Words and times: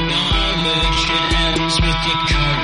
knowledge, 0.00 1.02
it 1.08 1.34
ends 1.34 1.80
with 1.80 1.98
the 2.04 2.14
current's. 2.28 2.56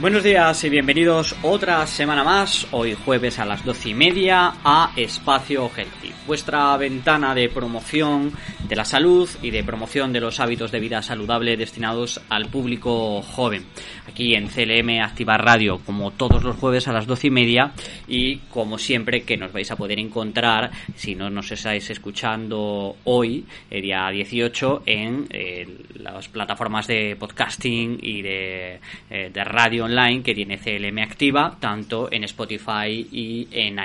Buenos 0.00 0.22
días 0.22 0.64
y 0.64 0.70
bienvenidos 0.70 1.36
otra 1.42 1.86
semana 1.86 2.24
más, 2.24 2.66
hoy 2.70 2.94
jueves 2.94 3.38
a 3.38 3.44
las 3.44 3.62
doce 3.66 3.90
y 3.90 3.94
media, 3.94 4.54
a 4.64 4.94
Espacio 4.96 5.70
Healthy, 5.76 6.14
vuestra 6.26 6.74
ventana 6.78 7.34
de 7.34 7.50
promoción 7.50 8.32
de 8.70 8.76
la 8.76 8.84
salud 8.84 9.28
y 9.42 9.50
de 9.50 9.64
promoción 9.64 10.12
de 10.12 10.20
los 10.20 10.38
hábitos 10.38 10.70
de 10.70 10.78
vida 10.78 11.02
saludable 11.02 11.56
destinados 11.56 12.20
al 12.28 12.46
público 12.46 13.20
joven. 13.20 13.66
Aquí 14.08 14.36
en 14.36 14.46
CLM 14.46 15.02
Activar 15.02 15.44
Radio, 15.44 15.80
como 15.84 16.12
todos 16.12 16.44
los 16.44 16.54
jueves 16.54 16.86
a 16.86 16.92
las 16.92 17.06
doce 17.06 17.26
y 17.26 17.30
media, 17.30 17.72
y 18.06 18.36
como 18.48 18.78
siempre 18.78 19.24
que 19.24 19.36
nos 19.36 19.52
vais 19.52 19.68
a 19.72 19.76
poder 19.76 19.98
encontrar, 19.98 20.70
si 20.94 21.16
no 21.16 21.30
nos 21.30 21.50
estáis 21.50 21.90
escuchando 21.90 22.96
hoy, 23.02 23.44
el 23.70 23.82
día 23.82 24.08
18, 24.08 24.84
en 24.86 25.26
eh, 25.30 25.66
las 25.94 26.28
plataformas 26.28 26.86
de 26.86 27.16
podcasting 27.18 27.98
y 28.00 28.22
de, 28.22 28.78
eh, 29.10 29.30
de 29.32 29.44
radio 29.44 29.86
online 29.86 30.22
que 30.22 30.32
tiene 30.32 30.58
CLM 30.58 30.98
activa, 30.98 31.56
tanto 31.58 32.08
en 32.12 32.22
Spotify 32.22 33.08
y 33.10 33.48
en. 33.50 33.80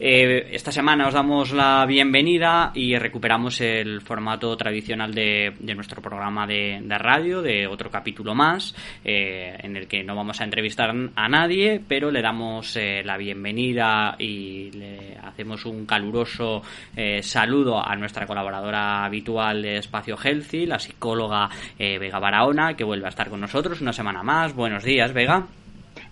Eh, 0.00 0.48
esta 0.52 0.72
semana 0.72 1.06
os 1.06 1.14
damos 1.14 1.52
la 1.52 1.84
bienvenida 1.86 2.72
y 2.74 2.96
recuperamos 2.96 3.60
el 3.60 3.99
formato 4.00 4.56
tradicional 4.56 5.14
de, 5.14 5.54
nuestro 5.74 6.02
programa 6.02 6.46
de, 6.46 6.80
de, 6.82 6.98
radio, 6.98 7.42
de 7.42 7.66
otro 7.66 7.90
capítulo 7.90 8.34
más, 8.34 8.74
eh, 9.04 9.56
en 9.62 9.76
el 9.76 9.86
que 9.86 10.02
no 10.02 10.14
vamos 10.14 10.40
a 10.40 10.44
entrevistar 10.44 10.94
a 11.14 11.28
nadie, 11.28 11.80
pero 11.86 12.10
le 12.10 12.22
damos 12.22 12.76
eh, 12.76 13.02
la 13.04 13.16
bienvenida 13.16 14.16
y 14.18 14.70
le 14.72 15.16
hacemos 15.22 15.64
un 15.66 15.86
caluroso 15.86 16.62
eh, 16.96 17.22
saludo 17.22 17.86
a 17.86 17.94
nuestra 17.96 18.26
colaboradora 18.26 19.04
habitual 19.04 19.62
de 19.62 19.78
Espacio 19.78 20.16
Healthy, 20.16 20.66
la 20.66 20.78
psicóloga 20.78 21.48
Vega 21.78 22.18
Barahona, 22.18 22.74
que 22.74 22.84
vuelve 22.84 23.06
a 23.06 23.10
estar 23.10 23.28
con 23.28 23.40
nosotros 23.40 23.80
una 23.80 23.92
semana 23.92 24.22
más. 24.22 24.54
Buenos 24.54 24.84
días, 24.84 25.12
Vega. 25.12 25.46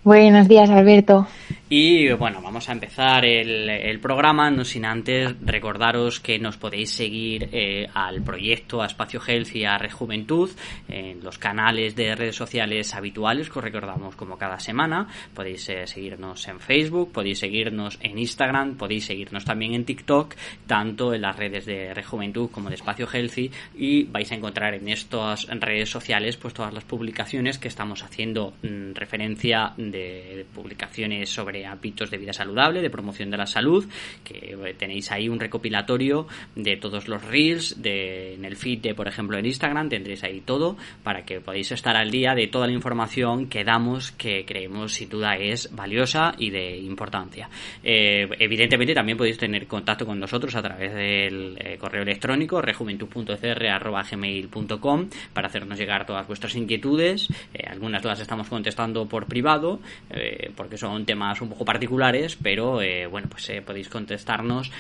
Buenos 0.05 0.49
días, 0.49 0.71
Alberto. 0.71 1.27
Y 1.71 2.11
bueno, 2.13 2.41
vamos 2.41 2.67
a 2.71 2.73
empezar 2.73 3.27
el, 3.27 4.01
programa, 4.01 4.51
no 4.51 4.65
sin 4.65 4.87
antes 4.87 5.35
recordaros 5.43 6.19
que 6.19 6.39
nos 6.39 6.57
podéis 6.57 6.91
seguir 6.93 7.51
eh, 7.53 7.87
al 7.93 8.23
proyecto, 8.23 8.81
a 8.81 8.87
Espacio 8.87 9.21
Health 9.21 9.55
y 9.55 9.67
a 9.67 9.77
Rejuventud 9.77 10.49
en 10.89 11.23
los 11.23 11.37
canales 11.37 11.95
de 11.95 12.15
redes 12.15 12.37
sociales 12.37 12.95
habituales 12.95 13.51
que 13.51 13.59
os 13.59 13.65
recordamos 13.65 14.17
como 14.17 14.39
cada 14.39 14.59
semana. 14.59 15.09
Podéis 15.35 15.69
eh, 15.69 15.87
seguirnos 15.87 16.49
en 16.49 16.59
Facebook, 16.59 17.13
podéis 17.13 17.41
seguirnos 17.41 17.99
en 18.01 18.19
Instagram, 18.19 18.77
podéis 18.77 19.05
seguirnos 19.05 19.45
también 19.45 19.75
en 19.75 19.85
TikTok, 19.85 20.37
tanto 20.67 21.13
en 21.13 21.21
las 21.21 21.37
redes 21.37 21.67
de 21.67 21.93
Rejuventud 21.93 22.49
como 22.51 22.71
de 22.71 22.77
Espacio 22.77 23.07
Healthy 23.07 23.51
y 23.77 24.05
vais 24.05 24.33
a 24.33 24.37
encontrar 24.37 24.73
en 24.73 24.89
estas 24.89 25.47
redes 25.49 25.91
sociales 25.91 26.39
pues 26.39 26.55
todas 26.55 26.73
las 26.73 26.85
publicaciones 26.85 27.59
que 27.59 27.69
estamos 27.69 28.03
haciendo 28.03 28.55
mm, 28.63 28.95
referencia 28.95 29.75
de 29.91 30.47
publicaciones 30.55 31.31
sobre 31.31 31.67
hábitos 31.67 32.11
de 32.11 32.19
vida 32.19 32.33
saludable, 32.33 32.83
de 32.83 32.91
promoción 32.91 33.31
de 33.31 33.37
la 33.37 33.47
salud, 33.47 33.87
que 34.25 34.55
eh, 34.55 34.75
tenéis 34.79 35.11
ahí 35.13 35.29
un 35.29 35.41
recopilatorio 35.41 36.27
de 36.55 36.77
todos 36.77 37.09
los 37.09 37.25
reels, 37.25 37.83
de, 37.83 38.35
en 38.35 38.45
el 38.45 38.57
feed 38.57 38.81
de, 38.81 38.95
por 38.95 39.09
ejemplo, 39.09 39.39
en 39.39 39.47
Instagram, 39.47 39.89
tendréis 39.89 40.23
ahí 40.25 40.41
todo 40.41 40.77
para 41.03 41.25
que 41.25 41.41
podáis 41.41 41.73
estar 41.73 41.97
al 41.97 42.11
día 42.11 42.35
de 42.35 42.49
toda 42.49 42.67
la 42.67 42.73
información 42.73 43.49
que 43.49 43.65
damos, 43.65 44.13
que 44.13 44.45
creemos 44.45 44.93
sin 44.93 45.09
duda 45.09 45.37
es 45.37 45.75
valiosa 45.75 46.35
y 46.39 46.51
de 46.51 46.77
importancia. 46.77 47.49
Eh, 47.83 48.29
evidentemente 48.39 48.95
también 48.95 49.19
podéis 49.19 49.39
tener 49.39 49.67
contacto 49.67 50.05
con 50.07 50.19
nosotros 50.19 50.57
a 50.57 50.63
través 50.63 50.95
del 50.95 51.57
eh, 51.59 51.77
correo 51.79 52.03
electrónico 52.03 52.61
rejuventud.cr.gmail.com 52.61 55.09
para 55.33 55.49
hacernos 55.49 55.79
llegar 55.79 56.05
todas 56.07 56.27
vuestras 56.27 56.55
inquietudes. 56.57 57.29
Eh, 57.55 57.65
algunas 57.69 58.05
las 58.05 58.21
estamos 58.21 58.49
contestando 58.49 59.07
por 59.07 59.27
privado 59.27 59.78
eh, 60.11 60.51
porque 60.57 60.77
son 60.77 61.05
temas 61.05 61.41
un 61.41 61.49
poco 61.49 61.65
particulares, 61.65 62.37
pero 62.41 62.81
eh, 62.81 63.07
bueno, 63.07 63.29
pues 63.31 63.49
eh, 63.51 63.63
podéis 63.63 63.89
contestarnos, 63.89 64.71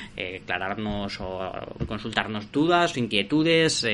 aclararnos 0.42 1.20
o 1.20 1.52
consultarnos 1.86 2.50
dudas, 2.52 2.96
inquietudes, 2.96 3.86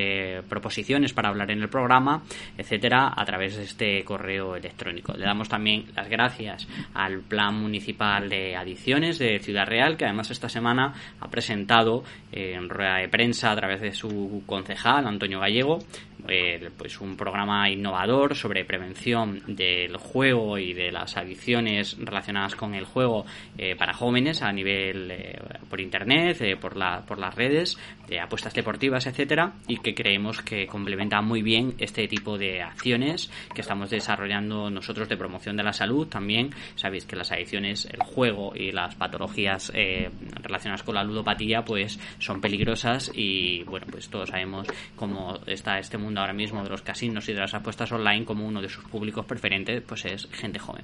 proposiciones 0.48 1.12
para 1.12 1.28
hablar 1.28 1.50
en 1.50 1.62
el 1.62 1.68
programa, 1.68 2.22
etcétera, 2.56 3.12
a 3.16 3.24
través 3.24 3.56
de 3.56 3.64
este 3.64 4.04
correo 4.04 4.56
electrónico. 4.56 5.14
Le 5.14 5.24
damos 5.24 5.48
también 5.48 5.86
las 5.94 6.08
gracias 6.08 6.66
al 6.94 7.20
Plan 7.20 7.54
Municipal 7.54 8.28
de 8.28 8.56
Adicciones 8.56 9.18
de 9.18 9.38
Ciudad 9.40 9.66
Real, 9.66 9.96
que 9.96 10.04
además 10.04 10.30
esta 10.30 10.48
semana 10.48 10.94
ha 11.20 11.28
presentado 11.28 12.04
en 12.32 12.68
rueda 12.68 12.96
de 12.96 13.08
prensa 13.08 13.52
a 13.52 13.56
través 13.56 13.80
de 13.80 13.92
su 13.92 14.42
concejal, 14.46 15.06
Antonio 15.06 15.40
Gallego, 15.40 15.78
pues 16.76 17.00
un 17.00 17.16
programa 17.16 17.68
innovador 17.68 18.34
sobre 18.34 18.64
prevención 18.64 19.42
del 19.46 19.96
juego 19.96 20.58
y 20.58 20.72
de 20.72 20.90
las 20.94 21.16
adicciones 21.16 21.96
relacionadas 21.98 22.54
con 22.54 22.74
el 22.74 22.84
juego 22.84 23.26
eh, 23.58 23.76
para 23.76 23.92
jóvenes 23.92 24.42
a 24.42 24.52
nivel 24.52 25.10
eh, 25.10 25.38
por 25.68 25.80
internet, 25.80 26.40
eh, 26.40 26.56
por, 26.56 26.76
la, 26.76 27.02
por 27.02 27.18
las 27.18 27.34
redes, 27.34 27.76
de 28.08 28.20
apuestas 28.20 28.54
deportivas, 28.54 29.06
etcétera, 29.06 29.54
y 29.66 29.78
que 29.78 29.94
creemos 29.94 30.40
que 30.40 30.66
complementa 30.66 31.20
muy 31.20 31.42
bien 31.42 31.74
este 31.78 32.06
tipo 32.08 32.38
de 32.38 32.62
acciones 32.62 33.30
que 33.54 33.60
estamos 33.60 33.90
desarrollando 33.90 34.70
nosotros 34.70 35.08
de 35.08 35.16
promoción 35.16 35.56
de 35.56 35.64
la 35.64 35.72
salud. 35.72 36.06
También 36.06 36.50
sabéis 36.76 37.04
que 37.04 37.16
las 37.16 37.32
adicciones, 37.32 37.86
el 37.86 38.00
juego 38.00 38.54
y 38.54 38.72
las 38.72 38.94
patologías 38.94 39.72
relacionadas 40.42 40.82
con 40.82 40.94
la 40.94 41.02
ludopatía, 41.04 41.64
pues 41.64 41.98
son 42.18 42.40
peligrosas 42.40 43.10
y 43.14 43.62
bueno, 43.64 43.86
pues 43.90 44.08
todos 44.08 44.28
sabemos 44.28 44.68
cómo 44.96 45.40
está 45.46 45.78
este 45.78 45.98
mundo 45.98 46.20
ahora 46.20 46.32
mismo 46.32 46.62
de 46.62 46.70
los 46.70 46.82
casinos 46.82 47.28
y 47.28 47.32
de 47.32 47.40
las 47.40 47.54
apuestas 47.54 47.90
online 47.92 48.24
como 48.24 48.46
uno 48.46 48.62
de 48.62 48.68
sus 48.68 48.84
públicos 48.84 49.24
preferentes 49.26 49.82
pues 49.82 50.04
es 50.04 50.28
gente 50.32 50.58
joven. 50.58 50.83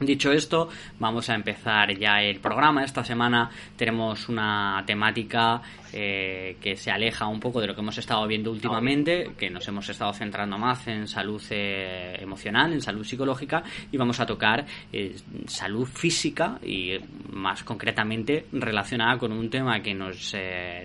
Dicho 0.00 0.32
esto, 0.32 0.68
vamos 0.98 1.28
a 1.30 1.34
empezar 1.34 1.96
ya 1.98 2.22
el 2.22 2.38
programa. 2.40 2.84
Esta 2.84 3.04
semana 3.04 3.50
tenemos 3.76 4.28
una 4.28 4.82
temática 4.86 5.60
eh, 5.92 6.56
que 6.60 6.76
se 6.76 6.90
aleja 6.90 7.26
un 7.26 7.40
poco 7.40 7.60
de 7.60 7.66
lo 7.66 7.74
que 7.74 7.80
hemos 7.80 7.96
estado 7.96 8.26
viendo 8.26 8.50
últimamente, 8.50 9.32
que 9.38 9.48
nos 9.48 9.66
hemos 9.68 9.88
estado 9.88 10.12
centrando 10.12 10.58
más 10.58 10.86
en 10.88 11.06
salud 11.06 11.42
eh, 11.50 12.16
emocional, 12.20 12.72
en 12.74 12.82
salud 12.82 13.04
psicológica, 13.04 13.62
y 13.90 13.96
vamos 13.96 14.20
a 14.20 14.26
tocar 14.26 14.66
eh, 14.92 15.16
salud 15.46 15.86
física 15.86 16.58
y 16.62 16.98
más 17.30 17.62
concretamente 17.62 18.46
relacionada 18.52 19.16
con 19.16 19.32
un 19.32 19.48
tema 19.48 19.80
que 19.80 19.94
nos, 19.94 20.34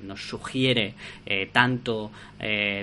nos 0.03 0.21
sugiere 0.21 0.93
tanto 1.51 2.11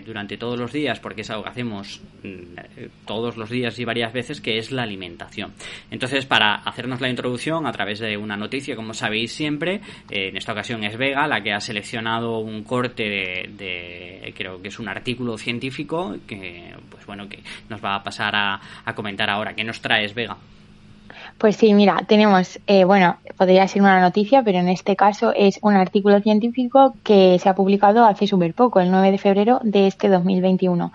durante 0.04 0.36
todos 0.36 0.58
los 0.58 0.72
días, 0.72 1.00
porque 1.00 1.22
es 1.22 1.30
algo 1.30 1.44
que 1.44 1.50
hacemos 1.50 2.00
mm, 2.22 3.04
todos 3.06 3.36
los 3.36 3.50
días 3.50 3.78
y 3.78 3.84
varias 3.84 4.12
veces, 4.12 4.40
que 4.40 4.58
es 4.58 4.70
la 4.70 4.82
alimentación. 4.82 5.52
Entonces, 5.98 6.26
para 6.26 6.54
hacernos 6.54 7.00
la 7.00 7.08
introducción 7.08 7.66
a 7.66 7.72
través 7.72 7.98
de 7.98 8.16
una 8.16 8.36
noticia, 8.36 8.76
como 8.76 8.94
sabéis 8.94 9.32
siempre, 9.32 9.80
en 10.08 10.36
esta 10.36 10.52
ocasión 10.52 10.84
es 10.84 10.96
Vega 10.96 11.26
la 11.26 11.42
que 11.42 11.52
ha 11.52 11.58
seleccionado 11.58 12.38
un 12.38 12.62
corte 12.62 13.02
de, 13.02 13.50
de, 13.58 14.32
creo 14.36 14.62
que 14.62 14.68
es 14.68 14.78
un 14.78 14.88
artículo 14.88 15.36
científico 15.36 16.14
que 16.24 16.72
pues 16.88 17.04
bueno 17.04 17.28
que 17.28 17.40
nos 17.68 17.84
va 17.84 17.96
a 17.96 18.02
pasar 18.04 18.36
a, 18.36 18.60
a 18.84 18.94
comentar 18.94 19.28
ahora. 19.28 19.54
¿Qué 19.54 19.64
nos 19.64 19.80
traes, 19.80 20.14
Vega? 20.14 20.36
Pues 21.36 21.56
sí, 21.56 21.74
mira, 21.74 21.96
tenemos, 22.06 22.60
eh, 22.68 22.84
bueno, 22.84 23.16
podría 23.36 23.66
ser 23.66 23.82
una 23.82 24.00
noticia, 24.00 24.44
pero 24.44 24.60
en 24.60 24.68
este 24.68 24.94
caso 24.94 25.32
es 25.34 25.58
un 25.62 25.74
artículo 25.74 26.20
científico 26.20 26.94
que 27.02 27.40
se 27.40 27.48
ha 27.48 27.56
publicado 27.56 28.04
hace 28.04 28.28
súper 28.28 28.54
poco, 28.54 28.78
el 28.78 28.92
9 28.92 29.10
de 29.10 29.18
febrero 29.18 29.58
de 29.64 29.88
este 29.88 30.06
2021 30.08 30.92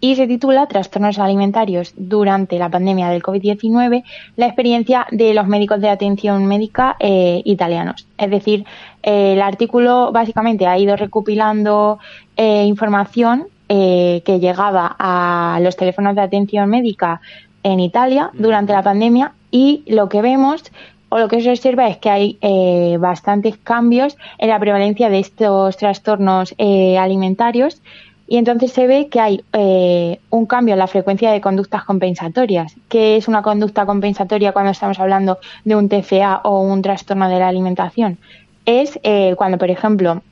y 0.00 0.16
se 0.16 0.26
titula 0.26 0.66
Trastornos 0.66 1.18
alimentarios 1.18 1.94
durante 1.96 2.58
la 2.58 2.68
pandemia 2.68 3.08
del 3.08 3.22
COVID-19, 3.22 4.04
la 4.36 4.46
experiencia 4.46 5.06
de 5.10 5.32
los 5.34 5.46
médicos 5.46 5.80
de 5.80 5.88
atención 5.88 6.46
médica 6.46 6.96
eh, 7.00 7.40
italianos. 7.44 8.06
Es 8.18 8.30
decir, 8.30 8.64
eh, 9.02 9.32
el 9.34 9.42
artículo 9.42 10.12
básicamente 10.12 10.66
ha 10.66 10.78
ido 10.78 10.96
recopilando 10.96 11.98
eh, 12.36 12.64
información 12.64 13.48
que 13.68 14.38
llegaba 14.40 14.94
a 14.96 15.58
los 15.60 15.74
teléfonos 15.74 16.14
de 16.14 16.20
atención 16.20 16.70
médica 16.70 17.20
en 17.64 17.80
Italia 17.80 18.30
durante 18.34 18.72
la 18.72 18.84
pandemia 18.84 19.32
y 19.50 19.82
lo 19.88 20.08
que 20.08 20.22
vemos 20.22 20.62
o 21.08 21.18
lo 21.18 21.26
que 21.26 21.40
se 21.40 21.50
observa 21.50 21.88
es 21.88 21.96
que 21.96 22.08
hay 22.08 22.96
bastantes 22.98 23.56
cambios 23.56 24.16
en 24.38 24.50
la 24.50 24.60
prevalencia 24.60 25.08
de 25.08 25.18
estos 25.18 25.76
trastornos 25.78 26.54
alimentarios 26.60 27.82
y 28.28 28.36
entonces 28.38 28.72
se 28.72 28.86
ve 28.86 29.08
que 29.08 29.20
hay 29.20 29.44
eh, 29.52 30.18
un 30.30 30.46
cambio 30.46 30.74
en 30.74 30.80
la 30.80 30.86
frecuencia 30.86 31.30
de 31.30 31.40
conductas 31.40 31.84
compensatorias. 31.84 32.74
¿Qué 32.88 33.16
es 33.16 33.28
una 33.28 33.42
conducta 33.42 33.86
compensatoria 33.86 34.52
cuando 34.52 34.72
estamos 34.72 34.98
hablando 34.98 35.38
de 35.64 35.76
un 35.76 35.88
TCA 35.88 36.40
o 36.42 36.60
un 36.60 36.82
trastorno 36.82 37.28
de 37.28 37.38
la 37.38 37.48
alimentación? 37.48 38.18
Es 38.64 38.98
eh, 39.04 39.34
cuando, 39.36 39.58
por 39.58 39.70
ejemplo, 39.70 40.22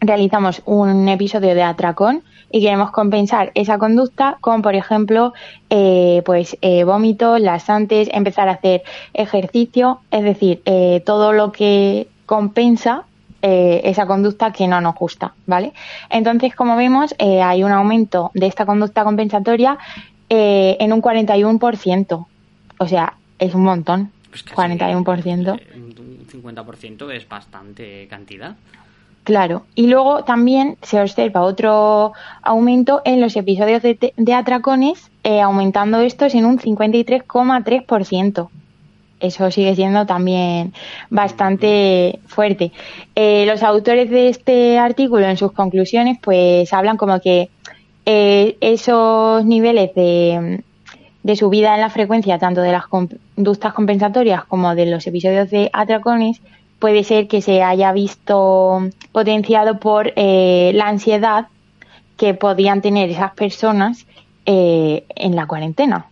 realizamos 0.00 0.62
un 0.64 1.08
episodio 1.08 1.54
de 1.54 1.62
atracón 1.62 2.22
y 2.50 2.62
queremos 2.62 2.90
compensar 2.90 3.52
esa 3.54 3.78
conducta 3.78 4.38
con, 4.40 4.60
por 4.60 4.74
ejemplo, 4.74 5.32
eh, 5.68 6.22
pues 6.24 6.58
eh, 6.62 6.84
empezar 8.12 8.48
a 8.48 8.52
hacer 8.52 8.82
ejercicio, 9.14 10.00
es 10.10 10.24
decir, 10.24 10.62
todo 11.04 11.32
lo 11.32 11.52
que 11.52 12.08
compensa 12.26 13.04
eh, 13.42 13.80
esa 13.84 14.06
conducta 14.06 14.52
que 14.52 14.68
no 14.68 14.82
nos 14.82 14.94
gusta, 14.94 15.32
¿vale? 15.46 15.72
Entonces, 16.10 16.54
como 16.54 16.76
vemos, 16.76 17.14
eh, 17.18 17.40
hay 17.40 17.64
un 17.64 17.72
aumento 17.72 18.30
de 18.34 18.46
esta 18.46 18.66
conducta 18.66 19.02
compensatoria 19.02 19.78
eh, 20.28 20.76
en 20.78 20.92
un 20.92 21.00
41%. 21.00 22.26
O 22.78 22.86
sea, 22.86 23.14
es 23.38 23.54
un 23.54 23.62
montón. 23.62 24.12
41%. 24.54 25.60
Un 25.74 26.26
50% 26.26 27.12
es 27.12 27.26
bastante 27.28 28.06
cantidad. 28.08 28.56
Claro, 29.24 29.64
y 29.74 29.86
luego 29.86 30.24
también 30.24 30.76
se 30.82 31.00
observa 31.00 31.40
otro 31.42 32.12
aumento 32.42 33.00
en 33.04 33.22
los 33.22 33.36
episodios 33.36 33.82
de, 33.82 34.12
de 34.16 34.34
atracones, 34.34 35.10
aumentando 35.24 36.00
estos 36.00 36.34
en 36.34 36.44
un 36.44 36.58
53,3% 36.58 38.48
eso 39.20 39.50
sigue 39.50 39.74
siendo 39.76 40.06
también 40.06 40.72
bastante 41.10 42.18
fuerte. 42.26 42.72
Eh, 43.14 43.44
los 43.46 43.62
autores 43.62 44.10
de 44.10 44.28
este 44.28 44.78
artículo 44.78 45.26
en 45.26 45.36
sus 45.36 45.52
conclusiones 45.52 46.18
pues 46.22 46.72
hablan 46.72 46.96
como 46.96 47.20
que 47.20 47.50
eh, 48.06 48.56
esos 48.60 49.44
niveles 49.44 49.94
de, 49.94 50.64
de 51.22 51.36
subida 51.36 51.74
en 51.74 51.82
la 51.82 51.90
frecuencia 51.90 52.38
tanto 52.38 52.62
de 52.62 52.72
las 52.72 52.86
conductas 52.86 53.72
compensatorias 53.74 54.44
como 54.44 54.74
de 54.74 54.86
los 54.86 55.06
episodios 55.06 55.50
de 55.50 55.70
atracones 55.72 56.40
puede 56.78 57.04
ser 57.04 57.28
que 57.28 57.42
se 57.42 57.62
haya 57.62 57.92
visto 57.92 58.88
potenciado 59.12 59.78
por 59.78 60.12
eh, 60.16 60.72
la 60.74 60.88
ansiedad 60.88 61.48
que 62.16 62.34
podían 62.34 62.80
tener 62.80 63.10
esas 63.10 63.32
personas 63.32 64.06
en 64.46 65.36
la 65.36 65.46
cuarentena. 65.46 66.09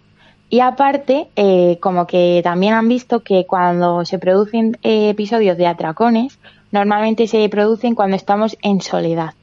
Y 0.51 0.61
aparte, 0.61 1.29
eh, 1.37 1.79
como 1.81 2.07
que 2.07 2.41
también 2.43 2.75
han 2.75 2.89
visto 2.89 3.21
que 3.21 3.45
cuando 3.47 4.05
se 4.05 4.19
producen 4.19 4.79
eh, 4.83 5.11
episodios 5.11 5.59
de 5.59 5.67
atracones, 5.67 6.39
normalmente 6.71 7.27
se 7.27 7.47
producen 7.49 7.95
cuando 7.95 8.17
estamos 8.17 8.57
en 8.63 8.81
soledad. 8.81 9.35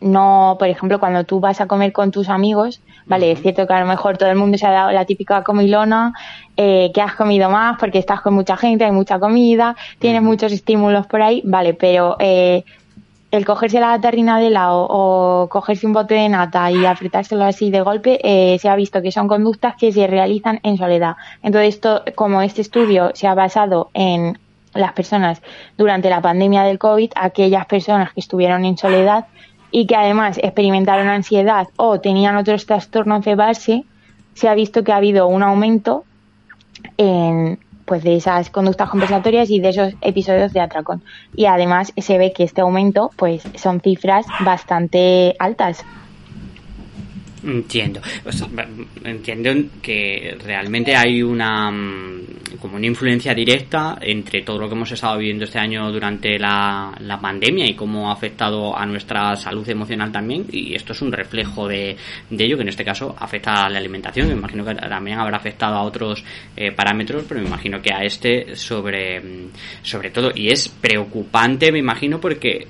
No, 0.00 0.56
por 0.58 0.68
ejemplo, 0.68 1.00
cuando 1.00 1.24
tú 1.24 1.40
vas 1.40 1.62
a 1.62 1.66
comer 1.66 1.92
con 1.92 2.10
tus 2.10 2.28
amigos, 2.28 2.82
vale, 3.06 3.32
es 3.32 3.40
cierto 3.40 3.66
que 3.66 3.72
a 3.72 3.80
lo 3.80 3.86
mejor 3.86 4.18
todo 4.18 4.28
el 4.28 4.36
mundo 4.36 4.58
se 4.58 4.66
ha 4.66 4.70
dado 4.70 4.90
la 4.90 5.06
típica 5.06 5.42
comilona, 5.42 6.12
eh, 6.58 6.90
que 6.92 7.00
has 7.00 7.14
comido 7.14 7.48
más 7.48 7.78
porque 7.78 7.98
estás 7.98 8.20
con 8.20 8.34
mucha 8.34 8.58
gente, 8.58 8.84
hay 8.84 8.92
mucha 8.92 9.18
comida, 9.18 9.76
tienes 9.98 10.20
muchos 10.20 10.52
estímulos 10.52 11.06
por 11.06 11.22
ahí, 11.22 11.40
vale, 11.46 11.72
pero 11.72 12.16
eh, 12.18 12.64
el 13.36 13.44
cogerse 13.44 13.80
la 13.80 14.00
tarrina 14.00 14.38
de 14.38 14.46
helado 14.46 14.86
o 14.88 15.48
cogerse 15.48 15.88
un 15.88 15.92
bote 15.92 16.14
de 16.14 16.28
nata 16.28 16.70
y 16.70 16.86
apretárselo 16.86 17.44
así 17.44 17.68
de 17.68 17.80
golpe, 17.80 18.20
eh, 18.22 18.60
se 18.60 18.68
ha 18.68 18.76
visto 18.76 19.02
que 19.02 19.10
son 19.10 19.26
conductas 19.26 19.74
que 19.74 19.90
se 19.90 20.06
realizan 20.06 20.60
en 20.62 20.76
soledad. 20.76 21.16
Entonces, 21.42 21.74
esto, 21.74 22.04
como 22.14 22.42
este 22.42 22.60
estudio 22.60 23.10
se 23.14 23.26
ha 23.26 23.34
basado 23.34 23.90
en 23.92 24.38
las 24.72 24.92
personas 24.92 25.42
durante 25.76 26.10
la 26.10 26.20
pandemia 26.20 26.62
del 26.62 26.78
COVID, 26.78 27.10
aquellas 27.16 27.66
personas 27.66 28.12
que 28.12 28.20
estuvieron 28.20 28.64
en 28.64 28.76
soledad 28.76 29.26
y 29.72 29.88
que 29.88 29.96
además 29.96 30.38
experimentaron 30.40 31.08
ansiedad 31.08 31.66
o 31.74 31.98
tenían 31.98 32.36
otros 32.36 32.66
trastornos 32.66 33.24
de 33.24 33.34
base, 33.34 33.84
se 34.34 34.48
ha 34.48 34.54
visto 34.54 34.84
que 34.84 34.92
ha 34.92 34.96
habido 34.96 35.26
un 35.26 35.42
aumento 35.42 36.04
en, 36.98 37.58
pues 37.84 38.02
de 38.02 38.16
esas 38.16 38.50
conductas 38.50 38.90
compensatorias 38.90 39.50
y 39.50 39.60
de 39.60 39.68
esos 39.70 39.94
episodios 40.00 40.52
de 40.52 40.60
atracón. 40.60 41.02
Y 41.34 41.46
además 41.46 41.92
se 41.96 42.18
ve 42.18 42.32
que 42.32 42.44
este 42.44 42.60
aumento 42.60 43.10
pues 43.16 43.42
son 43.56 43.80
cifras 43.80 44.26
bastante 44.40 45.34
altas. 45.38 45.84
Entiendo. 47.44 48.00
entiendo 49.04 49.50
que 49.82 50.36
realmente 50.42 50.96
hay 50.96 51.22
una 51.22 51.70
mm, 51.70 52.24
como 52.58 52.76
una 52.76 52.86
influencia 52.86 53.34
directa 53.34 53.98
entre 54.00 54.42
todo 54.42 54.58
lo 54.58 54.68
que 54.68 54.74
hemos 54.74 54.90
estado 54.90 55.18
viviendo 55.18 55.44
este 55.44 55.58
año 55.58 55.90
durante 55.92 56.38
la, 56.38 56.94
la 57.00 57.20
pandemia 57.20 57.66
y 57.66 57.74
cómo 57.74 58.08
ha 58.08 58.14
afectado 58.14 58.76
a 58.76 58.86
nuestra 58.86 59.36
salud 59.36 59.68
emocional 59.68 60.10
también. 60.10 60.46
Y 60.50 60.74
esto 60.74 60.92
es 60.92 61.02
un 61.02 61.12
reflejo 61.12 61.68
de, 61.68 61.96
de 62.30 62.44
ello, 62.44 62.56
que 62.56 62.62
en 62.62 62.68
este 62.68 62.84
caso 62.84 63.14
afecta 63.18 63.66
a 63.66 63.68
la 63.68 63.78
alimentación. 63.78 64.28
Me 64.28 64.34
imagino 64.34 64.64
que 64.64 64.74
también 64.74 65.18
habrá 65.18 65.36
afectado 65.36 65.74
a 65.74 65.82
otros 65.82 66.24
eh, 66.56 66.72
parámetros, 66.72 67.24
pero 67.28 67.40
me 67.40 67.48
imagino 67.48 67.82
que 67.82 67.92
a 67.92 68.02
este 68.02 68.56
sobre, 68.56 69.20
mm, 69.20 69.50
sobre 69.82 70.10
todo. 70.10 70.32
Y 70.34 70.48
es 70.48 70.68
preocupante, 70.68 71.70
me 71.70 71.80
imagino, 71.80 72.20
porque 72.20 72.66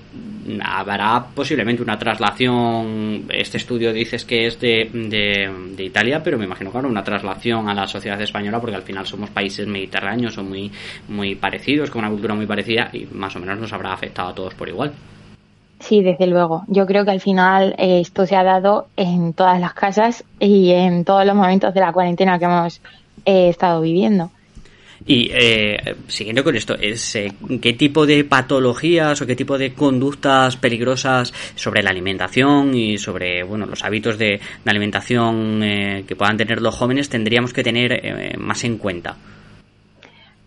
habrá 0.62 1.25
posiblemente 1.35 1.82
una 1.82 1.99
traslación. 1.99 3.25
Este 3.29 3.56
estudio 3.56 3.93
dices 3.93 4.25
que 4.25 4.46
es 4.46 4.61
de, 4.61 4.91
de, 4.93 5.85
Italia, 5.85 6.23
pero 6.23 6.38
me 6.38 6.44
imagino 6.44 6.70
que 6.70 6.79
habrá 6.79 6.88
una 6.88 7.05
traslación 7.05 7.69
a 7.69 7.75
la 7.75 7.87
sociedad 7.87 8.20
española 8.20 8.61
porque 8.61 8.76
al 8.76 8.82
final 8.82 9.06
somos 9.06 9.31
países 9.31 9.67
mediterráneos, 9.67 10.35
son 10.35 10.49
muy, 10.49 10.70
muy 11.08 11.35
parecidos, 11.35 11.91
con 11.91 12.00
una 12.00 12.11
cultura 12.11 12.35
muy 12.35 12.46
parecida 12.46 12.91
y 12.93 13.06
más 13.12 13.35
o 13.37 13.41
menos 13.41 13.58
nos 13.58 13.73
habrá 13.73 13.93
afectado 13.93 14.29
a 14.29 14.35
todos 14.35 14.55
por 14.55 14.69
igual. 14.69 14.92
Sí, 15.80 16.02
desde 16.02 16.26
luego. 16.26 16.64
Yo 16.69 16.87
creo 16.87 17.04
que 17.04 17.11
al 17.11 17.21
final 17.21 17.75
eh, 17.76 18.00
esto 18.00 18.26
se 18.26 18.37
ha 18.37 18.42
dado 18.42 18.87
en 18.97 19.35
todas 19.35 19.61
las 19.61 19.75
casas 19.75 20.25
y 20.40 20.71
en 20.71 21.04
todos 21.04 21.26
los 21.26 21.35
momentos 21.35 21.75
de 21.75 21.80
la 21.80 21.92
cuarentena 21.92 22.38
que 22.38 22.47
hemos 22.47 22.80
eh, 23.26 23.49
estado 23.50 23.80
viviendo. 23.83 24.30
Y 25.07 25.31
eh, 25.33 25.97
siguiendo 26.09 26.43
con 26.43 26.57
esto, 26.57 26.75
es, 26.81 27.17
eh, 27.17 27.33
¿qué 27.61 27.75
tipo 27.75 28.07
de 28.07 28.25
patologías 28.25 29.21
o 29.21 29.27
qué 29.27 29.37
tipo 29.37 29.59
de 29.59 29.75
conductas 29.75 30.57
peligrosas 30.57 31.33
sobre 31.55 31.83
la 31.83 31.91
alimentación 31.91 32.75
y 32.75 32.97
sobre 32.97 33.43
bueno 33.43 33.67
los 33.67 33.85
hábitos 33.85 34.17
de, 34.19 34.41
alimentación 34.65 35.63
eh, 35.63 36.05
que 36.09 36.17
puedan 36.17 36.37
tener 36.37 36.63
los 36.63 36.75
jóvenes 36.75 37.09
tendríamos 37.09 37.53
que 37.53 37.63
tener 37.63 37.93
eh, 37.93 38.37
más 38.39 38.65
en 38.65 38.79
cuenta? 38.79 39.17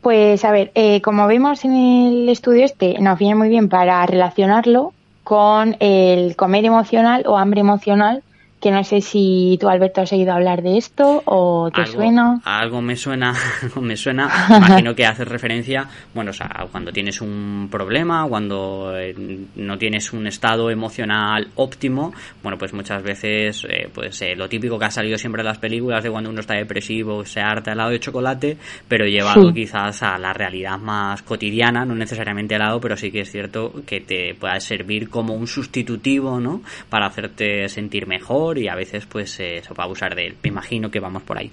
Pues 0.02 0.46
a 0.46 0.52
ver, 0.52 0.72
como 1.04 1.28
vemos 1.28 1.66
en 1.66 1.74
el 1.74 2.30
estudio 2.30 2.64
este, 2.64 2.98
nos 3.00 3.20
viene 3.20 3.36
muy 3.36 3.50
bien 3.50 3.68
para 3.68 4.06
relacionarlo 4.06 4.94
con 5.24 5.76
el 5.82 6.36
comer 6.38 6.64
emocional 6.66 7.24
o 7.28 7.38
hambre 7.38 7.60
emocional 7.60 8.24
que 8.60 8.72
no 8.72 8.84
sé 8.84 9.02
si 9.02 9.58
tú, 9.62 9.70
Alberto, 9.70 10.02
has 10.02 10.12
oído 10.12 10.34
hablar 10.34 10.64
de 10.64 10.78
esto 10.78 11.22
o 11.26 11.70
te 11.70 11.86
suena. 11.86 12.42
Algo 12.44 12.82
me 12.82 12.96
suena, 12.96 13.34
me 13.82 13.96
suena. 13.96 14.30
Imagino 14.50 14.96
que 14.96 15.06
haces 15.06 15.28
referencia, 15.28 15.88
bueno, 16.14 16.32
o 16.32 16.34
sea, 16.34 16.50
cuando 16.72 16.92
tienes 16.92 17.22
un 17.22 17.68
problema, 17.70 18.26
cuando 18.28 18.98
eh, 18.98 19.14
no 19.56 19.78
tienes 19.78 20.12
un 20.12 20.26
estado 20.26 20.72
emocional 20.72 21.50
óptimo, 21.56 22.14
bueno, 22.42 22.58
pues 22.58 22.74
muchas 22.74 23.04
veces, 23.04 23.64
eh, 23.70 23.90
pues 23.94 24.22
eh, 24.24 24.36
lo 24.36 24.50
típico 24.50 24.80
que 24.80 24.86
ha 24.86 24.92
salido 24.92 25.18
siempre 25.18 25.42
en 25.42 25.48
las 25.48 25.60
películas 25.60 26.04
de 26.04 26.10
cuando 26.10 26.32
uno 26.32 26.40
está 26.40 26.56
depresivo, 26.56 27.26
se 27.26 27.42
harta 27.42 27.74
helado 27.74 27.92
de 27.92 28.00
chocolate, 28.00 28.58
pero 28.88 29.06
llevado 29.06 29.54
quizás 29.54 30.02
a 30.02 30.18
la 30.18 30.34
realidad 30.34 30.80
más 30.80 31.22
cotidiana, 31.22 31.86
no 31.86 31.94
necesariamente 31.94 32.56
helado, 32.56 32.80
pero 32.82 32.98
sí 32.98 33.12
que 33.12 33.22
es 33.22 33.32
cierto 33.32 33.72
que 33.86 34.02
te 34.02 34.34
pueda 34.34 34.60
servir 34.60 35.10
como 35.10 35.36
un 35.36 35.46
sustitutivo, 35.46 36.40
¿no? 36.40 36.62
Para 36.90 37.06
hacerte 37.06 37.70
sentir 37.70 38.08
mejor 38.08 38.47
y 38.56 38.68
a 38.68 38.76
veces 38.76 39.06
pues 39.06 39.32
se 39.32 39.62
va 39.78 39.84
a 39.84 39.86
abusar 39.86 40.16
de 40.16 40.28
él. 40.28 40.38
Me 40.44 40.50
imagino 40.50 40.92
que 40.92 41.00
vamos 41.00 41.24
por 41.24 41.38
ahí. 41.38 41.52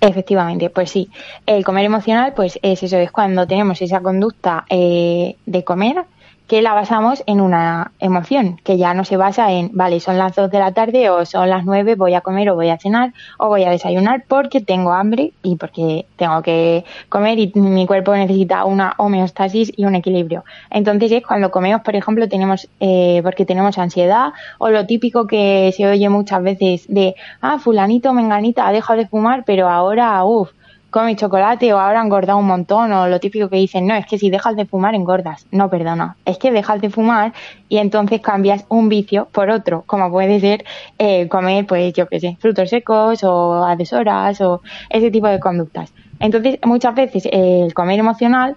Efectivamente, 0.00 0.70
pues 0.70 0.90
sí. 0.90 1.08
El 1.46 1.64
comer 1.64 1.84
emocional, 1.84 2.32
pues 2.34 2.58
es 2.62 2.82
eso, 2.82 2.98
es 2.98 3.10
cuando 3.10 3.46
tenemos 3.46 3.80
esa 3.80 4.00
conducta 4.00 4.64
eh, 4.68 5.36
de 5.46 5.64
comer 5.64 6.04
que 6.54 6.62
la 6.62 6.72
basamos 6.72 7.24
en 7.26 7.40
una 7.40 7.90
emoción, 7.98 8.60
que 8.62 8.78
ya 8.78 8.94
no 8.94 9.04
se 9.04 9.16
basa 9.16 9.50
en, 9.50 9.70
vale, 9.72 9.98
son 9.98 10.18
las 10.18 10.36
2 10.36 10.52
de 10.52 10.60
la 10.60 10.70
tarde 10.70 11.10
o 11.10 11.26
son 11.26 11.50
las 11.50 11.64
9, 11.64 11.96
voy 11.96 12.14
a 12.14 12.20
comer 12.20 12.48
o 12.48 12.54
voy 12.54 12.68
a 12.68 12.78
cenar 12.78 13.12
o 13.38 13.48
voy 13.48 13.64
a 13.64 13.70
desayunar 13.70 14.22
porque 14.28 14.60
tengo 14.60 14.92
hambre 14.92 15.32
y 15.42 15.56
porque 15.56 16.06
tengo 16.14 16.42
que 16.42 16.84
comer 17.08 17.40
y 17.40 17.50
mi 17.56 17.88
cuerpo 17.88 18.14
necesita 18.14 18.66
una 18.66 18.94
homeostasis 18.98 19.72
y 19.76 19.84
un 19.84 19.96
equilibrio. 19.96 20.44
Entonces 20.70 21.10
es 21.10 21.26
cuando 21.26 21.50
comemos, 21.50 21.82
por 21.82 21.96
ejemplo, 21.96 22.28
tenemos, 22.28 22.68
eh, 22.78 23.20
porque 23.24 23.44
tenemos 23.44 23.76
ansiedad 23.76 24.32
o 24.58 24.70
lo 24.70 24.86
típico 24.86 25.26
que 25.26 25.72
se 25.76 25.88
oye 25.88 26.08
muchas 26.08 26.40
veces 26.40 26.86
de, 26.86 27.16
ah, 27.40 27.58
fulanito, 27.58 28.12
menganita, 28.12 28.68
ha 28.68 28.72
dejado 28.72 29.00
de 29.00 29.08
fumar, 29.08 29.42
pero 29.44 29.68
ahora, 29.68 30.24
uff, 30.24 30.52
come 30.94 31.16
chocolate 31.16 31.72
o 31.72 31.80
ahora 31.80 32.00
engordado 32.00 32.38
un 32.38 32.46
montón 32.46 32.92
o 32.92 33.08
lo 33.08 33.18
típico 33.18 33.48
que 33.48 33.56
dicen, 33.56 33.84
no, 33.84 33.96
es 33.96 34.06
que 34.06 34.16
si 34.16 34.30
dejas 34.30 34.54
de 34.54 34.64
fumar 34.64 34.94
engordas. 34.94 35.44
No, 35.50 35.68
perdona, 35.68 36.16
es 36.24 36.38
que 36.38 36.52
dejas 36.52 36.80
de 36.80 36.88
fumar 36.88 37.32
y 37.68 37.78
entonces 37.78 38.20
cambias 38.20 38.64
un 38.68 38.88
vicio 38.88 39.26
por 39.32 39.50
otro, 39.50 39.82
como 39.86 40.08
puede 40.08 40.38
ser 40.38 40.64
eh, 41.00 41.26
comer, 41.26 41.66
pues 41.66 41.92
yo 41.94 42.06
qué 42.06 42.20
sé, 42.20 42.36
frutos 42.38 42.70
secos 42.70 43.24
o 43.24 43.64
a 43.64 43.74
deshoras 43.74 44.40
o 44.40 44.62
ese 44.88 45.10
tipo 45.10 45.26
de 45.26 45.40
conductas. 45.40 45.92
Entonces, 46.20 46.60
muchas 46.64 46.94
veces 46.94 47.28
el 47.32 47.74
comer 47.74 47.98
emocional, 47.98 48.56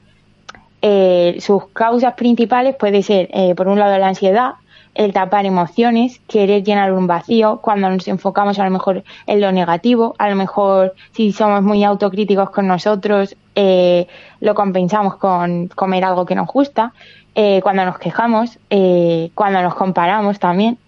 eh, 0.84 1.38
sus 1.40 1.70
causas 1.70 2.14
principales 2.14 2.76
puede 2.76 3.02
ser, 3.02 3.30
eh, 3.34 3.56
por 3.56 3.68
un 3.68 3.80
lado, 3.80 3.98
la 3.98 4.10
ansiedad, 4.10 4.52
el 4.98 5.14
tapar 5.14 5.46
emociones, 5.46 6.20
querer 6.28 6.64
llenar 6.64 6.92
un 6.92 7.06
vacío, 7.06 7.60
cuando 7.62 7.88
nos 7.88 8.08
enfocamos 8.08 8.58
a 8.58 8.64
lo 8.64 8.72
mejor 8.72 9.04
en 9.28 9.42
lo 9.42 9.52
negativo, 9.52 10.16
a 10.18 10.28
lo 10.28 10.36
mejor 10.36 10.96
si 11.12 11.32
somos 11.32 11.62
muy 11.62 11.84
autocríticos 11.84 12.50
con 12.50 12.68
nosotros, 12.68 13.36
eh, 13.54 14.08
lo 14.40 14.56
compensamos 14.56 15.18
con 15.18 15.68
comer 15.68 16.04
algo 16.04 16.26
que 16.26 16.34
nos 16.34 16.48
gusta, 16.48 16.94
eh, 17.36 17.60
cuando 17.62 17.86
nos 17.86 18.00
quejamos, 18.00 18.58
eh, 18.72 19.30
cuando 19.36 19.62
nos 19.62 19.76
comparamos 19.76 20.40
también, 20.40 20.80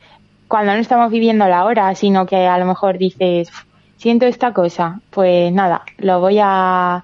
cuando 0.47 0.73
no 0.73 0.79
estamos 0.79 1.11
viviendo 1.11 1.47
la 1.47 1.65
hora, 1.65 1.93
sino 1.93 2.25
que 2.25 2.47
a 2.47 2.57
lo 2.57 2.65
mejor 2.65 2.97
dices, 2.97 3.51
siento 3.97 4.25
esta 4.25 4.53
cosa, 4.53 5.01
pues 5.11 5.53
nada, 5.53 5.83
lo 5.99 6.19
voy 6.19 6.39
a, 6.41 7.03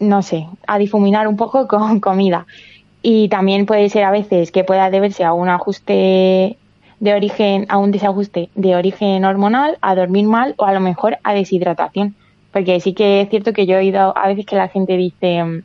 no 0.00 0.22
sé, 0.22 0.48
a 0.66 0.78
difuminar 0.78 1.28
un 1.28 1.36
poco 1.36 1.68
con 1.68 2.00
comida 2.00 2.44
y 3.08 3.28
también 3.28 3.66
puede 3.66 3.88
ser 3.88 4.02
a 4.02 4.10
veces 4.10 4.50
que 4.50 4.64
pueda 4.64 4.90
deberse 4.90 5.22
a 5.22 5.32
un 5.32 5.48
ajuste 5.48 6.58
de 6.98 7.14
origen, 7.14 7.66
a 7.68 7.78
un 7.78 7.92
desajuste 7.92 8.50
de 8.56 8.74
origen 8.74 9.24
hormonal, 9.24 9.78
a 9.80 9.94
dormir 9.94 10.26
mal 10.26 10.56
o 10.56 10.64
a 10.64 10.72
lo 10.72 10.80
mejor 10.80 11.16
a 11.22 11.32
deshidratación. 11.32 12.16
Porque 12.52 12.80
sí 12.80 12.94
que 12.94 13.20
es 13.20 13.30
cierto 13.30 13.52
que 13.52 13.64
yo 13.64 13.76
he 13.76 13.78
oído 13.78 14.12
a 14.18 14.26
veces 14.26 14.44
que 14.44 14.56
la 14.56 14.66
gente 14.66 14.96
dice, 14.96 15.62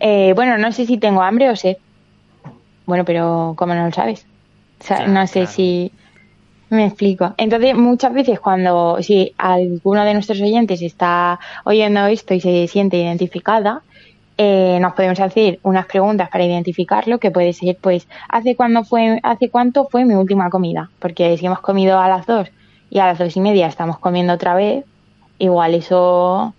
eh, 0.00 0.32
bueno, 0.34 0.58
no 0.58 0.72
sé 0.72 0.84
si 0.84 0.98
tengo 0.98 1.22
hambre 1.22 1.48
o 1.48 1.54
sed. 1.54 1.76
Bueno, 2.86 3.04
pero 3.04 3.54
¿cómo 3.56 3.76
no 3.76 3.86
lo 3.86 3.92
sabes? 3.92 4.26
O 4.80 4.84
sea, 4.84 5.06
no 5.06 5.28
sé 5.28 5.46
si 5.46 5.92
me 6.70 6.86
explico. 6.86 7.34
Entonces, 7.36 7.76
muchas 7.76 8.12
veces 8.12 8.40
cuando, 8.40 8.98
si 9.00 9.32
alguno 9.38 10.04
de 10.04 10.14
nuestros 10.14 10.40
oyentes 10.40 10.82
está 10.82 11.38
oyendo 11.62 12.04
esto 12.06 12.34
y 12.34 12.40
se 12.40 12.66
siente 12.66 12.96
identificada, 12.96 13.82
eh, 14.38 14.78
nos 14.80 14.92
podemos 14.92 15.18
hacer 15.20 15.58
unas 15.62 15.86
preguntas 15.86 16.28
para 16.28 16.44
identificarlo, 16.44 17.18
que 17.18 17.30
puede 17.30 17.52
ser, 17.52 17.76
pues, 17.80 18.06
¿hace, 18.28 18.54
cuándo 18.54 18.84
fue, 18.84 19.18
¿hace 19.22 19.48
cuánto 19.48 19.86
fue 19.86 20.04
mi 20.04 20.14
última 20.14 20.50
comida? 20.50 20.90
Porque 20.98 21.38
si 21.38 21.46
hemos 21.46 21.60
comido 21.60 21.98
a 21.98 22.08
las 22.08 22.26
dos 22.26 22.48
y 22.90 22.98
a 22.98 23.06
las 23.06 23.18
dos 23.18 23.36
y 23.36 23.40
media 23.40 23.66
estamos 23.66 23.98
comiendo 23.98 24.34
otra 24.34 24.54
vez, 24.54 24.84
igual 25.38 25.74
eso 25.74 26.54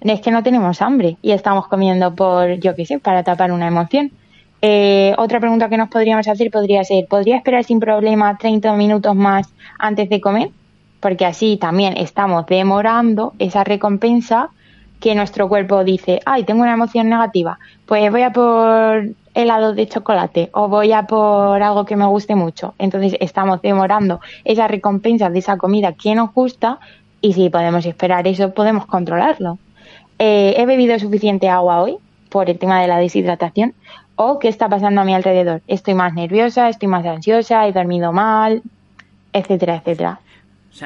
es 0.00 0.20
que 0.20 0.30
no 0.30 0.42
tenemos 0.42 0.80
hambre 0.82 1.16
y 1.22 1.32
estamos 1.32 1.66
comiendo 1.68 2.14
por, 2.14 2.58
yo 2.60 2.74
qué 2.74 2.84
sé, 2.86 2.98
para 2.98 3.22
tapar 3.22 3.52
una 3.52 3.68
emoción. 3.68 4.12
Eh, 4.62 5.14
otra 5.16 5.40
pregunta 5.40 5.70
que 5.70 5.78
nos 5.78 5.88
podríamos 5.88 6.28
hacer 6.28 6.50
podría 6.50 6.84
ser, 6.84 7.06
¿podría 7.08 7.36
esperar 7.36 7.64
sin 7.64 7.80
problema 7.80 8.36
30 8.36 8.74
minutos 8.74 9.16
más 9.16 9.48
antes 9.78 10.10
de 10.10 10.20
comer? 10.20 10.50
Porque 11.00 11.24
así 11.24 11.56
también 11.56 11.96
estamos 11.96 12.44
demorando 12.46 13.32
esa 13.38 13.64
recompensa 13.64 14.50
que 15.00 15.14
nuestro 15.14 15.48
cuerpo 15.48 15.82
dice, 15.82 16.20
ay, 16.26 16.44
tengo 16.44 16.62
una 16.62 16.74
emoción 16.74 17.08
negativa, 17.08 17.58
pues 17.86 18.10
voy 18.12 18.22
a 18.22 18.32
por 18.32 19.08
helado 19.34 19.74
de 19.74 19.88
chocolate 19.88 20.50
o 20.52 20.68
voy 20.68 20.92
a 20.92 21.04
por 21.04 21.62
algo 21.62 21.84
que 21.86 21.96
me 21.96 22.06
guste 22.06 22.34
mucho. 22.34 22.74
Entonces 22.78 23.16
estamos 23.20 23.62
demorando 23.62 24.20
esa 24.44 24.68
recompensa 24.68 25.30
de 25.30 25.38
esa 25.38 25.56
comida 25.56 25.94
que 25.94 26.14
nos 26.14 26.32
gusta 26.34 26.78
y 27.20 27.32
si 27.32 27.48
podemos 27.48 27.86
esperar 27.86 28.26
eso, 28.28 28.52
podemos 28.52 28.86
controlarlo. 28.86 29.58
Eh, 30.18 30.54
¿He 30.58 30.66
bebido 30.66 30.98
suficiente 30.98 31.48
agua 31.48 31.82
hoy 31.82 31.96
por 32.28 32.50
el 32.50 32.58
tema 32.58 32.80
de 32.82 32.88
la 32.88 32.98
deshidratación? 32.98 33.74
¿O 34.16 34.38
qué 34.38 34.48
está 34.48 34.68
pasando 34.68 35.00
a 35.00 35.04
mi 35.04 35.14
alrededor? 35.14 35.62
¿Estoy 35.66 35.94
más 35.94 36.12
nerviosa? 36.12 36.68
¿Estoy 36.68 36.88
más 36.88 37.06
ansiosa? 37.06 37.66
¿He 37.66 37.72
dormido 37.72 38.12
mal? 38.12 38.62
Etcétera, 39.32 39.76
etcétera 39.76 40.20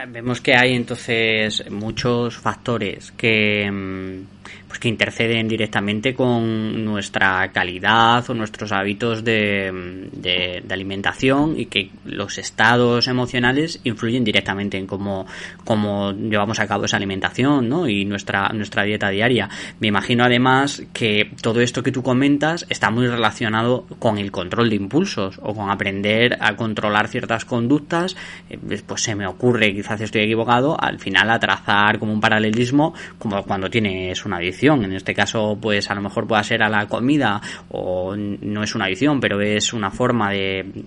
vemos 0.09 0.41
que 0.41 0.55
hay 0.55 0.75
entonces 0.75 1.71
muchos 1.71 2.37
factores 2.37 3.13
que, 3.13 3.71
mm, 3.71 4.44
pues 4.67 4.79
que 4.81 4.89
interceden 4.89 5.49
directamente 5.49 6.15
con 6.15 6.85
nuestra 6.85 7.51
calidad 7.53 8.29
o 8.29 8.35
nuestros 8.35 8.73
hábitos 8.73 9.25
de, 9.25 10.09
de, 10.13 10.63
alimentación 10.75 11.55
y 11.59 11.67
que 11.67 11.91
los 12.05 12.39
estados 12.39 13.07
emocionales 13.07 13.81
influyen 13.85 14.25
directamente 14.25 14.77
en 14.77 14.87
cómo, 14.87 15.27
cómo 15.65 16.13
llevamos 16.13 16.59
a 16.59 16.67
cabo 16.67 16.87
esa 16.87 16.97
alimentación 16.97 17.69
¿no? 17.69 17.89
y 17.89 18.05
nuestra, 18.05 18.49
nuestra 18.49 18.83
dieta 18.83 19.11
diaria. 19.11 19.49
Me 19.79 19.89
imagino 19.89 20.25
además 20.25 20.83
que 20.93 21.31
todo 21.41 21.61
esto 21.61 21.83
que 21.83 21.93
tú 21.93 22.03
comentas 22.03 22.67
está 22.69 22.91
muy 22.91 23.07
relacionado 23.07 23.87
con 23.99 24.19
el 24.19 24.33
control 24.33 24.71
de 24.71 24.77
impulsos 24.77 25.39
o 25.43 25.55
con 25.55 25.71
aprender 25.71 26.37
a 26.41 26.57
controlar 26.57 27.09
ciertas 27.09 27.45
conductas. 27.45 28.17
Eh, 28.51 28.59
pues 28.87 29.03
se 29.03 29.15
me 29.15 29.27
ocurre, 29.27 29.75
quizás 29.75 30.01
estoy 30.01 30.23
equivocado, 30.23 30.77
al 30.81 30.99
final 30.99 31.31
a 31.31 31.39
trazar 31.39 31.99
como 31.99 32.13
un 32.13 32.21
paralelismo 32.21 32.95
como 33.19 33.43
cuando 33.45 33.71
tienes 33.71 34.25
una 34.25 34.39
adicción 34.45 34.85
en 34.85 34.93
este 34.93 35.15
caso, 35.15 35.59
pues 35.61 35.91
a 35.91 35.95
lo 35.95 36.01
mejor 36.01 36.27
pueda 36.27 36.43
ser 36.43 36.63
a 36.63 36.69
la 36.69 36.87
comida 36.87 37.41
o 37.71 38.15
no 38.17 38.63
es 38.63 38.75
una 38.75 38.87
adicción, 38.87 39.21
pero 39.21 39.41
es 39.41 39.73
una 39.73 39.91
forma 39.91 40.31
de, 40.31 40.85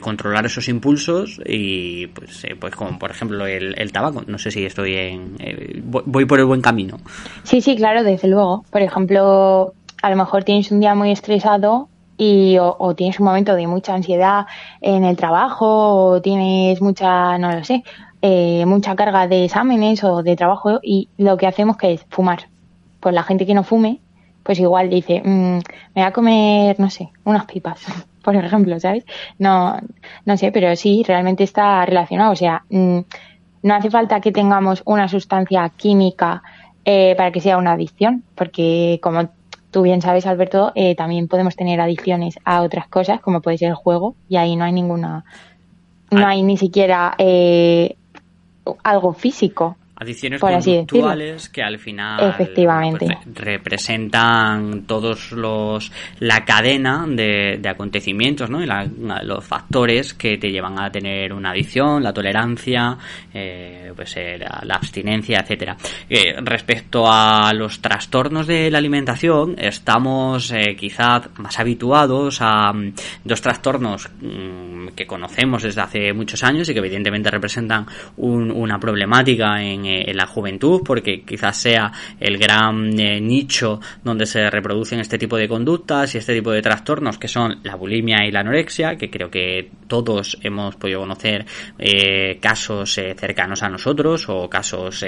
controlar 0.00 0.46
esos 0.46 0.68
impulsos 0.68 1.40
y 1.44 2.06
pues, 2.08 2.44
eh, 2.44 2.56
pues 2.58 2.74
como 2.74 2.98
por 2.98 3.10
ejemplo 3.10 3.46
el, 3.46 3.92
tabaco. 3.92 4.22
No 4.26 4.38
sé 4.38 4.50
si 4.50 4.64
estoy 4.64 4.94
en... 4.94 5.36
Eh, 5.38 5.82
voy 5.82 6.24
por 6.24 6.38
el 6.38 6.46
buen 6.46 6.60
camino. 6.60 6.98
Sí, 7.42 7.60
sí, 7.60 7.76
claro, 7.76 8.04
desde 8.04 8.28
luego. 8.28 8.64
Por 8.70 8.82
ejemplo, 8.82 9.72
a 10.02 10.10
lo 10.10 10.16
mejor 10.16 10.44
tienes 10.44 10.70
un 10.70 10.80
día 10.80 10.94
muy 10.94 11.10
estresado 11.10 11.88
y 12.16 12.56
o, 12.58 12.94
tienes 12.96 13.20
un 13.20 13.26
momento 13.26 13.54
de 13.54 13.66
mucha 13.66 13.94
ansiedad 13.94 14.46
en 14.80 15.04
el 15.04 15.16
trabajo 15.16 15.66
o 15.66 16.20
tienes 16.20 16.80
mucha, 16.82 17.38
no 17.38 17.52
lo 17.52 17.64
sé, 17.64 17.84
eh, 18.20 18.64
mucha 18.66 18.96
carga 18.96 19.28
de 19.28 19.44
exámenes 19.44 20.02
o 20.02 20.22
de 20.22 20.34
trabajo 20.34 20.80
y 20.82 21.08
lo 21.16 21.36
que 21.36 21.46
hacemos 21.46 21.76
que 21.76 21.92
es 21.92 22.06
fumar 22.10 22.48
pues 23.00 23.14
la 23.14 23.22
gente 23.22 23.46
que 23.46 23.54
no 23.54 23.64
fume, 23.64 24.00
pues 24.42 24.58
igual 24.58 24.88
dice, 24.88 25.20
mm, 25.24 25.56
me 25.56 25.62
voy 25.94 26.02
a 26.02 26.12
comer, 26.12 26.80
no 26.80 26.90
sé, 26.90 27.10
unas 27.24 27.44
pipas, 27.46 27.80
por 28.22 28.36
ejemplo, 28.36 28.78
¿sabes? 28.80 29.04
No, 29.38 29.78
no 30.24 30.36
sé, 30.36 30.52
pero 30.52 30.74
sí, 30.76 31.04
realmente 31.06 31.44
está 31.44 31.84
relacionado. 31.84 32.32
O 32.32 32.36
sea, 32.36 32.64
mm, 32.70 32.98
no 33.62 33.74
hace 33.74 33.90
falta 33.90 34.20
que 34.20 34.32
tengamos 34.32 34.82
una 34.84 35.08
sustancia 35.08 35.68
química 35.70 36.42
eh, 36.84 37.14
para 37.16 37.32
que 37.32 37.40
sea 37.40 37.58
una 37.58 37.72
adicción, 37.72 38.24
porque 38.34 38.98
como 39.02 39.28
tú 39.70 39.82
bien 39.82 40.00
sabes, 40.00 40.26
Alberto, 40.26 40.72
eh, 40.74 40.94
también 40.94 41.28
podemos 41.28 41.54
tener 41.56 41.80
adicciones 41.80 42.38
a 42.44 42.62
otras 42.62 42.88
cosas, 42.88 43.20
como 43.20 43.42
puede 43.42 43.58
ser 43.58 43.68
el 43.68 43.74
juego, 43.74 44.14
y 44.28 44.36
ahí 44.36 44.56
no 44.56 44.64
hay 44.64 44.72
ninguna, 44.72 45.24
no 46.10 46.26
ah. 46.26 46.30
hay 46.30 46.42
ni 46.42 46.56
siquiera 46.56 47.14
eh, 47.18 47.96
algo 48.82 49.12
físico. 49.12 49.76
Adiciones 50.00 50.40
conductuales 50.40 51.48
que 51.48 51.60
al 51.60 51.78
final 51.78 52.30
Efectivamente. 52.30 53.06
Pues, 53.06 53.34
representan 53.34 54.84
todos 54.86 55.32
los 55.32 55.90
la 56.20 56.44
cadena 56.44 57.04
de, 57.08 57.60
acontecimientos, 57.68 58.48
¿no? 58.48 58.62
Y 58.62 58.68
los 59.24 59.44
factores 59.44 60.14
que 60.14 60.38
te 60.38 60.50
llevan 60.50 60.80
a 60.80 60.90
tener 60.90 61.32
una 61.32 61.50
adicción, 61.50 62.02
la 62.02 62.12
tolerancia, 62.12 62.96
eh, 63.34 63.92
pues 63.96 64.16
eh, 64.16 64.38
la, 64.38 64.74
abstinencia, 64.76 65.40
etcétera. 65.40 65.76
Eh, 66.08 66.36
respecto 66.42 67.10
a 67.10 67.52
los 67.52 67.80
trastornos 67.80 68.46
de 68.46 68.70
la 68.70 68.78
alimentación, 68.78 69.56
estamos 69.58 70.52
quizás 70.76 71.28
más 71.38 71.58
habituados 71.58 72.38
a 72.40 72.72
mm, 72.72 72.92
dos 73.24 73.42
trastornos 73.42 74.08
mm, 74.20 74.88
que 74.94 75.06
conocemos 75.06 75.64
desde 75.64 75.80
hace 75.80 76.12
muchos 76.12 76.44
años 76.44 76.68
y 76.68 76.72
que 76.72 76.78
evidentemente 76.78 77.30
representan 77.30 77.86
una 78.16 78.78
problemática 78.78 79.60
en 79.60 79.87
en, 79.88 80.16
la 80.16 80.26
juventud, 80.26 80.82
porque 80.84 81.22
quizás 81.22 81.56
sea 81.56 81.92
el 82.20 82.38
gran 82.38 82.90
nicho 82.90 83.80
donde 84.02 84.26
se 84.26 84.50
reproducen 84.50 85.00
este 85.00 85.18
tipo 85.18 85.36
de 85.36 85.48
conductas 85.48 86.14
y 86.14 86.18
este 86.18 86.34
tipo 86.34 86.50
de 86.50 86.62
trastornos 86.62 87.18
que 87.18 87.28
son 87.28 87.60
la 87.62 87.76
bulimia 87.76 88.26
y 88.26 88.30
la 88.30 88.40
anorexia, 88.40 88.96
que 88.96 89.10
creo 89.10 89.30
que 89.30 89.70
todos 89.86 90.38
hemos 90.42 90.76
podido 90.76 91.00
conocer 91.00 91.46
casos 92.40 93.00
cercanos 93.16 93.62
a 93.62 93.68
nosotros 93.68 94.28
o 94.28 94.48
casos 94.48 95.04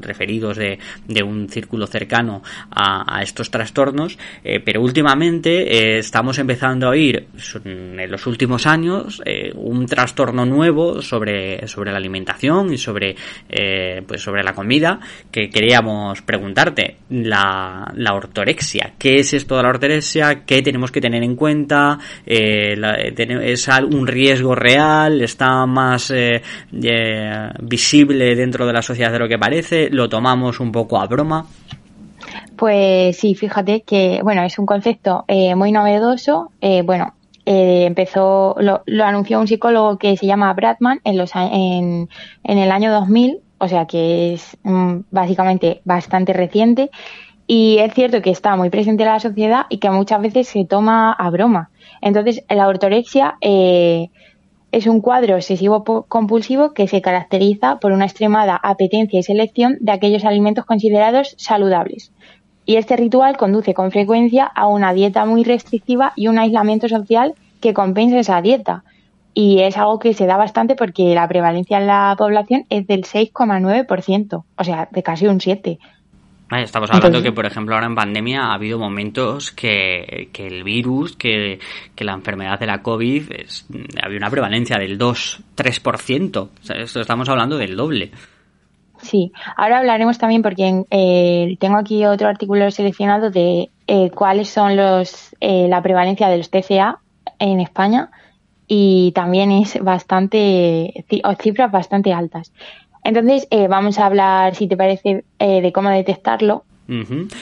referidos 0.00 0.56
de, 0.56 0.78
de, 1.06 1.22
un 1.22 1.48
círculo 1.48 1.86
cercano 1.86 2.42
a, 2.70 3.22
estos 3.22 3.50
trastornos, 3.50 4.18
pero 4.64 4.80
últimamente 4.80 5.98
estamos 5.98 6.38
empezando 6.38 6.86
a 6.86 6.90
oír 6.90 7.28
en 7.64 8.10
los 8.10 8.26
últimos 8.26 8.66
años 8.66 9.22
eh, 9.24 9.52
un 9.54 9.86
trastorno 9.86 10.44
nuevo 10.44 11.02
sobre, 11.02 11.66
sobre 11.66 11.90
la 11.90 11.98
alimentación 11.98 12.72
y 12.72 12.78
sobre, 12.78 13.16
eh, 13.48 14.02
sobre 14.18 14.42
la 14.42 14.52
comida 14.52 15.00
que 15.30 15.50
queríamos 15.50 16.22
preguntarte. 16.22 16.96
La, 17.10 17.92
la, 17.94 18.14
ortorexia. 18.14 18.92
¿Qué 18.98 19.16
es 19.16 19.34
esto 19.34 19.56
de 19.56 19.62
la 19.62 19.68
ortorexia? 19.70 20.44
¿Qué 20.44 20.62
tenemos 20.62 20.90
que 20.90 21.00
tener 21.00 21.22
en 21.22 21.36
cuenta? 21.36 21.98
Eh, 22.26 22.74
¿Es 23.42 23.68
un 23.68 24.06
riesgo 24.06 24.54
real? 24.54 25.20
¿Está 25.22 25.66
más 25.66 26.12
visible 27.60 28.34
dentro 28.34 28.66
de 28.66 28.72
la 28.72 28.82
sociedad 28.82 29.12
de 29.12 29.18
lo 29.18 29.28
que 29.28 29.38
parece? 29.38 29.88
¿Lo 29.90 30.08
tomamos 30.08 30.60
un 30.60 30.72
poco 30.72 31.00
a 31.00 31.06
broma? 31.06 31.46
Pues 32.56 33.16
sí, 33.16 33.34
fíjate 33.34 33.82
que, 33.82 34.20
bueno, 34.22 34.42
es 34.44 34.58
un 34.58 34.66
concepto 34.66 35.24
muy 35.56 35.72
novedoso. 35.72 36.50
bueno, 36.84 37.14
eh, 37.46 37.84
empezó, 37.84 38.56
lo, 38.58 38.82
anunció 39.04 39.38
un 39.38 39.46
psicólogo 39.46 39.98
que 39.98 40.16
se 40.16 40.26
llama 40.26 40.52
Bradman 40.54 41.00
en, 41.04 41.18
los, 41.18 41.32
en, 41.36 42.08
en 42.42 42.58
el 42.58 42.70
año 42.70 42.90
2000, 42.90 43.40
o 43.58 43.68
sea 43.68 43.86
que 43.86 44.34
es 44.34 44.56
mm, 44.62 45.00
básicamente 45.10 45.80
bastante 45.84 46.32
reciente. 46.32 46.90
Y 47.46 47.78
es 47.78 47.92
cierto 47.92 48.22
que 48.22 48.30
está 48.30 48.56
muy 48.56 48.70
presente 48.70 49.02
en 49.02 49.10
la 49.10 49.20
sociedad 49.20 49.66
y 49.68 49.78
que 49.78 49.90
muchas 49.90 50.20
veces 50.22 50.48
se 50.48 50.64
toma 50.64 51.12
a 51.12 51.28
broma. 51.30 51.70
Entonces, 52.00 52.42
la 52.48 52.68
ortorexia 52.68 53.36
eh, 53.40 54.08
es 54.72 54.86
un 54.86 55.00
cuadro 55.00 55.36
obsesivo 55.36 55.84
compulsivo 56.08 56.72
que 56.72 56.88
se 56.88 57.00
caracteriza 57.00 57.78
por 57.78 57.92
una 57.92 58.06
extremada 58.06 58.58
apetencia 58.62 59.20
y 59.20 59.22
selección 59.22 59.76
de 59.80 59.92
aquellos 59.92 60.24
alimentos 60.24 60.64
considerados 60.64 61.34
saludables, 61.38 62.12
y 62.66 62.76
este 62.76 62.96
ritual 62.96 63.36
conduce 63.36 63.74
con 63.74 63.90
frecuencia 63.90 64.44
a 64.44 64.66
una 64.66 64.92
dieta 64.92 65.26
muy 65.26 65.44
restrictiva 65.44 66.12
y 66.16 66.28
un 66.28 66.38
aislamiento 66.38 66.88
social 66.88 67.34
que 67.60 67.74
compensa 67.74 68.18
esa 68.18 68.40
dieta. 68.40 68.84
Y 69.34 69.62
es 69.62 69.76
algo 69.76 69.98
que 69.98 70.14
se 70.14 70.26
da 70.26 70.36
bastante 70.36 70.76
porque 70.76 71.14
la 71.14 71.26
prevalencia 71.26 71.78
en 71.78 71.88
la 71.88 72.14
población 72.16 72.64
es 72.70 72.86
del 72.86 73.02
6,9%, 73.02 74.44
o 74.56 74.64
sea, 74.64 74.88
de 74.90 75.02
casi 75.02 75.26
un 75.26 75.40
7%. 75.40 75.78
Estamos 76.50 76.90
hablando 76.92 77.22
que, 77.22 77.32
por 77.32 77.46
ejemplo, 77.46 77.74
ahora 77.74 77.86
en 77.86 77.94
pandemia 77.94 78.42
ha 78.42 78.54
habido 78.54 78.78
momentos 78.78 79.50
que, 79.50 80.30
el 80.32 80.62
virus, 80.62 81.16
que, 81.16 81.58
la 81.98 82.12
enfermedad 82.12 82.60
de 82.60 82.66
la 82.66 82.82
COVID, 82.82 83.24
había 84.02 84.18
una 84.18 84.30
prevalencia 84.30 84.76
del 84.78 84.98
2-3%. 84.98 86.36
O 86.36 86.50
sea, 86.60 86.76
esto 86.76 87.00
estamos 87.00 87.28
hablando 87.28 87.56
del 87.56 87.76
doble. 87.76 88.12
Sí, 88.98 89.32
ahora 89.56 89.78
hablaremos 89.78 90.18
también 90.18 90.42
porque 90.42 90.84
eh, 90.90 91.56
tengo 91.58 91.78
aquí 91.78 92.06
otro 92.06 92.28
artículo 92.28 92.70
seleccionado 92.70 93.30
de 93.30 93.70
eh, 93.86 94.10
cuáles 94.10 94.48
son 94.48 94.76
los 94.76 95.34
eh, 95.40 95.66
la 95.68 95.82
prevalencia 95.82 96.28
de 96.28 96.38
los 96.38 96.50
TCA 96.50 97.00
en 97.38 97.60
España 97.60 98.10
y 98.66 99.12
también 99.12 99.50
es 99.52 99.82
bastante 99.82 101.04
cifras 101.40 101.70
bastante 101.70 102.12
altas. 102.12 102.52
Entonces 103.02 103.46
vamos 103.68 103.98
a 103.98 104.06
hablar, 104.06 104.54
si 104.54 104.66
te 104.66 104.76
parece, 104.76 105.24
de 105.38 105.72
cómo 105.72 105.90
detectarlo. 105.90 106.64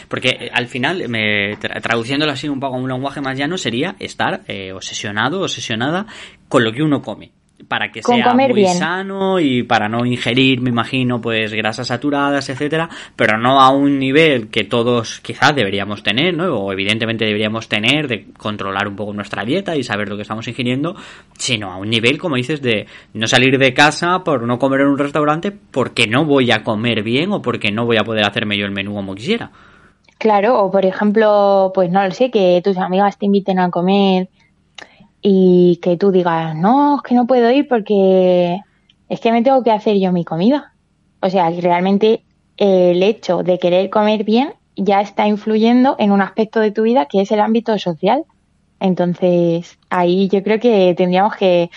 Porque 0.09 0.50
al 0.52 0.67
final, 0.67 1.09
me, 1.09 1.57
traduciéndolo 1.57 2.33
así 2.33 2.49
un 2.49 2.61
poco 2.61 2.76
a 2.76 2.79
un 2.79 2.88
lenguaje 2.88 3.21
más 3.21 3.38
llano, 3.38 3.57
sería 3.59 3.95
estar 4.00 4.43
obsesionado, 4.75 5.43
obsesionada 5.43 6.07
con 6.49 6.64
lo 6.64 6.73
que 6.73 6.83
uno 6.83 7.00
come 7.00 7.31
para 7.69 7.90
que 7.90 8.02
sea 8.02 8.35
muy 8.35 8.66
sano 8.66 9.40
y 9.40 9.62
para 9.62 9.88
no 9.88 10.04
ingerir, 10.04 10.61
me 10.61 10.71
imagino, 10.71 11.21
pues 11.21 11.52
grasas 11.52 11.88
saturadas, 11.88 12.49
etcétera, 12.49 12.88
pero 13.16 13.38
no 13.38 13.61
a 13.61 13.71
un 13.71 13.99
nivel 13.99 14.49
que 14.49 14.64
todos 14.64 15.21
quizás 15.21 15.54
deberíamos 15.54 16.02
tener, 16.02 16.35
¿no? 16.35 16.54
O 16.54 16.73
evidentemente 16.73 17.25
deberíamos 17.25 17.69
tener 17.69 18.09
de 18.09 18.26
controlar 18.37 18.88
un 18.88 18.97
poco 18.97 19.12
nuestra 19.12 19.45
dieta 19.45 19.76
y 19.76 19.83
saber 19.83 20.09
lo 20.09 20.16
que 20.16 20.23
estamos 20.23 20.47
ingiriendo, 20.49 20.97
sino 21.37 21.73
a 21.73 21.76
un 21.76 21.90
nivel, 21.90 22.19
como 22.19 22.37
dices, 22.37 22.62
de 22.62 22.87
no 23.14 23.26
salir 23.26 23.59
de 23.59 23.75
casa 23.75 24.25
por 24.25 24.42
no 24.42 24.59
comer 24.59 24.83
en 24.83 24.88
un 24.88 24.99
restaurante 24.99 25.52
porque 25.52 26.07
no 26.07 26.25
voy 26.25 26.50
a 26.50 26.62
comer 26.62 27.02
bien 27.02 27.33
o 27.33 27.42
porque 27.42 27.71
no 27.71 27.87
voy 27.87 27.97
a 27.97 28.04
poder 28.04 28.25
hacerme 28.25 28.57
yo 28.59 28.66
el 28.66 28.73
menú 28.73 28.95
como 28.95 29.14
quisiera. 29.14 29.50
Claro, 30.19 30.61
o 30.61 30.71
por 30.71 30.87
ejemplo, 30.87 31.73
pues 31.75 31.90
no 31.90 32.04
lo 32.04 32.12
sé, 32.12 32.31
que 32.31 32.61
tus 32.62 32.78
amigas 32.78 33.19
te 33.19 33.26
inviten 33.26 33.59
a 33.59 33.71
comer 33.71 34.28
y 35.23 35.79
que 35.81 35.97
tú 35.97 36.11
digas, 36.11 36.54
no, 36.56 36.97
es 36.97 37.02
que 37.02 37.15
no 37.15 37.26
puedo 37.26 37.50
ir 37.50 37.69
porque 37.69 38.58
es 39.08 39.21
que 39.21 39.32
me 39.32 39.43
tengo 39.43 39.63
que 39.63 39.71
hacer 39.71 39.99
yo 39.99 40.13
mi 40.13 40.25
comida. 40.25 40.75
O 41.21 41.30
sea, 41.30 41.49
realmente 41.50 42.25
el 42.56 43.02
hecho 43.02 43.43
de 43.43 43.58
querer 43.58 43.89
comer 43.89 44.25
bien 44.25 44.54
ya 44.76 45.00
está 45.00 45.26
influyendo 45.26 45.97
en 45.99 46.11
un 46.11 46.21
aspecto 46.21 46.61
de 46.61 46.73
tu 46.73 46.82
vida 46.82 47.06
que 47.06 47.21
es 47.21 47.30
el 47.30 47.41
ámbito 47.41 47.78
social. 47.78 48.25
Entonces, 48.80 49.78
ahí 49.91 50.28
yo 50.28 50.43
creo 50.43 50.58
que 50.58 50.95
tendríamos 50.97 51.37
que 51.37 51.71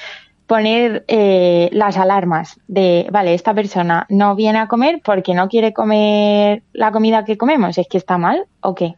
poner 0.48 1.06
eh, 1.08 1.70
las 1.72 1.98
alarmas 1.98 2.60
de, 2.68 3.08
vale, 3.12 3.34
esta 3.34 3.54
persona 3.54 4.06
no 4.10 4.36
viene 4.36 4.60
a 4.60 4.68
comer 4.68 5.02
porque 5.04 5.34
no 5.34 5.48
quiere 5.48 5.74
comer 5.74 6.64
la 6.74 6.92
comida 6.92 7.26
que 7.26 7.38
comemos, 7.38 7.78
¿es 7.78 7.88
que 7.88 7.98
está 7.98 8.18
mal 8.18 8.46
o 8.62 8.76
qué? 8.76 8.96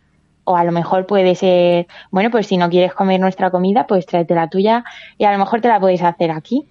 O 0.48 0.56
a 0.56 0.64
lo 0.64 0.72
mejor 0.72 1.06
puede 1.06 1.36
ser, 1.36 1.88
bueno, 2.10 2.32
pues 2.32 2.48
si 2.48 2.56
no 2.56 2.70
quieres 2.70 2.94
comer 2.94 3.20
nuestra 3.20 3.52
comida, 3.52 3.86
pues 3.86 4.06
tráete 4.06 4.34
la 4.34 4.48
tuya 4.48 4.86
y 5.18 5.26
a 5.26 5.32
lo 5.34 5.38
mejor 5.38 5.60
te 5.60 5.68
la 5.68 5.80
puedes 5.80 6.02
hacer 6.02 6.32
aquí. 6.32 6.66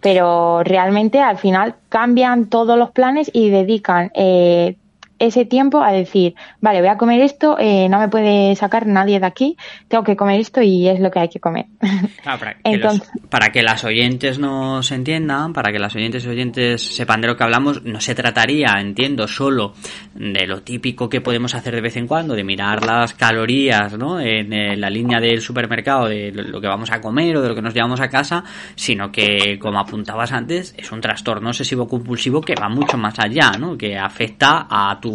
Pero 0.00 0.64
realmente 0.64 1.20
al 1.20 1.38
final 1.38 1.76
cambian 1.88 2.46
todos 2.46 2.76
los 2.76 2.90
planes 2.90 3.30
y 3.32 3.50
dedican 3.50 4.10
eh, 4.14 4.76
ese 5.22 5.44
tiempo 5.44 5.82
a 5.82 5.92
decir, 5.92 6.34
vale, 6.60 6.80
voy 6.80 6.88
a 6.88 6.96
comer 6.96 7.20
esto, 7.20 7.56
eh, 7.58 7.88
no 7.88 8.00
me 8.00 8.08
puede 8.08 8.56
sacar 8.56 8.88
nadie 8.88 9.20
de 9.20 9.26
aquí, 9.26 9.56
tengo 9.86 10.02
que 10.02 10.16
comer 10.16 10.40
esto 10.40 10.60
y 10.62 10.88
es 10.88 10.98
lo 10.98 11.12
que 11.12 11.20
hay 11.20 11.28
que 11.28 11.38
comer. 11.38 11.66
para, 12.24 12.54
que 12.54 13.00
para 13.30 13.52
que 13.52 13.62
las 13.62 13.84
oyentes 13.84 14.40
nos 14.40 14.90
entiendan, 14.90 15.52
para 15.52 15.70
que 15.72 15.78
las 15.78 15.94
oyentes 15.94 16.24
y 16.24 16.28
oyentes 16.28 16.82
sepan 16.82 17.20
de 17.20 17.28
lo 17.28 17.36
que 17.36 17.44
hablamos, 17.44 17.84
no 17.84 18.00
se 18.00 18.16
trataría, 18.16 18.74
entiendo, 18.80 19.28
solo 19.28 19.74
de 20.14 20.44
lo 20.46 20.62
típico 20.62 21.08
que 21.08 21.20
podemos 21.20 21.54
hacer 21.54 21.76
de 21.76 21.80
vez 21.80 21.96
en 21.96 22.08
cuando, 22.08 22.34
de 22.34 22.42
mirar 22.42 22.84
las 22.84 23.14
calorías 23.14 23.96
¿no? 23.96 24.18
en, 24.18 24.52
en 24.52 24.80
la 24.80 24.90
línea 24.90 25.20
del 25.20 25.40
supermercado, 25.40 26.08
de 26.08 26.32
lo 26.32 26.60
que 26.60 26.66
vamos 26.66 26.90
a 26.90 27.00
comer 27.00 27.36
o 27.36 27.42
de 27.42 27.48
lo 27.48 27.54
que 27.54 27.62
nos 27.62 27.74
llevamos 27.74 28.00
a 28.00 28.08
casa, 28.08 28.42
sino 28.74 29.12
que, 29.12 29.56
como 29.60 29.78
apuntabas 29.78 30.32
antes, 30.32 30.74
es 30.76 30.90
un 30.90 31.00
trastorno 31.00 31.50
obsesivo 31.50 31.86
compulsivo 31.86 32.40
que 32.40 32.54
va 32.60 32.68
mucho 32.68 32.98
más 32.98 33.18
allá, 33.20 33.52
¿no? 33.52 33.78
que 33.78 33.96
afecta 33.96 34.66
a 34.68 34.98
tu 35.00 35.11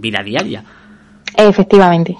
vida 0.00 0.22
diaria. 0.22 0.64
Efectivamente, 1.36 2.16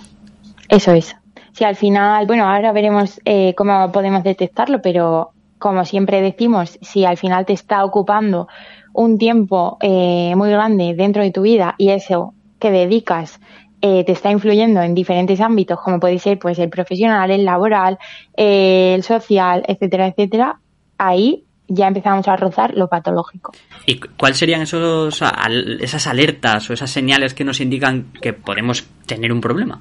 eso 0.68 0.92
es. 0.92 1.16
Si 1.52 1.64
al 1.64 1.76
final, 1.76 2.26
bueno, 2.26 2.46
ahora 2.46 2.72
veremos 2.72 3.20
eh, 3.24 3.54
cómo 3.56 3.90
podemos 3.90 4.22
detectarlo, 4.22 4.82
pero 4.82 5.30
como 5.58 5.84
siempre 5.84 6.20
decimos, 6.20 6.78
si 6.82 7.04
al 7.04 7.16
final 7.16 7.46
te 7.46 7.54
está 7.54 7.84
ocupando 7.84 8.46
un 8.92 9.16
tiempo 9.16 9.78
eh, 9.80 10.34
muy 10.36 10.50
grande 10.50 10.94
dentro 10.94 11.22
de 11.22 11.30
tu 11.30 11.42
vida 11.42 11.74
y 11.78 11.90
eso 11.90 12.34
que 12.58 12.70
dedicas 12.70 13.40
eh, 13.80 14.04
te 14.04 14.12
está 14.12 14.30
influyendo 14.30 14.82
en 14.82 14.94
diferentes 14.94 15.40
ámbitos, 15.40 15.80
como 15.80 16.00
puede 16.00 16.18
ser 16.18 16.38
pues 16.38 16.58
el 16.58 16.68
profesional, 16.68 17.30
el 17.30 17.44
laboral, 17.44 17.98
el 18.34 19.02
social, 19.02 19.64
etcétera, 19.66 20.08
etcétera, 20.08 20.60
ahí 20.98 21.45
ya 21.68 21.88
empezamos 21.88 22.29
a 22.29 22.37
rozar 22.37 22.74
lo 22.74 22.88
patológico. 22.88 23.52
¿Y 23.87 23.98
cuáles 23.98 24.38
serían 24.38 24.62
esos, 24.62 25.22
esas 25.81 26.07
alertas 26.07 26.68
o 26.70 26.72
esas 26.72 26.90
señales 26.90 27.35
que 27.35 27.44
nos 27.44 27.61
indican 27.61 28.12
que 28.20 28.33
podemos 28.33 28.87
tener 29.07 29.33
un 29.33 29.40
problema? 29.40 29.81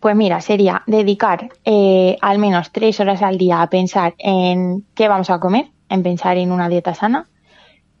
Pues 0.00 0.14
mira, 0.14 0.40
sería 0.40 0.82
dedicar 0.86 1.48
eh, 1.64 2.16
al 2.20 2.38
menos 2.38 2.70
tres 2.70 3.00
horas 3.00 3.22
al 3.22 3.38
día 3.38 3.62
a 3.62 3.70
pensar 3.70 4.14
en 4.18 4.84
qué 4.94 5.08
vamos 5.08 5.30
a 5.30 5.40
comer, 5.40 5.66
en 5.88 6.02
pensar 6.02 6.36
en 6.36 6.52
una 6.52 6.68
dieta 6.68 6.94
sana, 6.94 7.26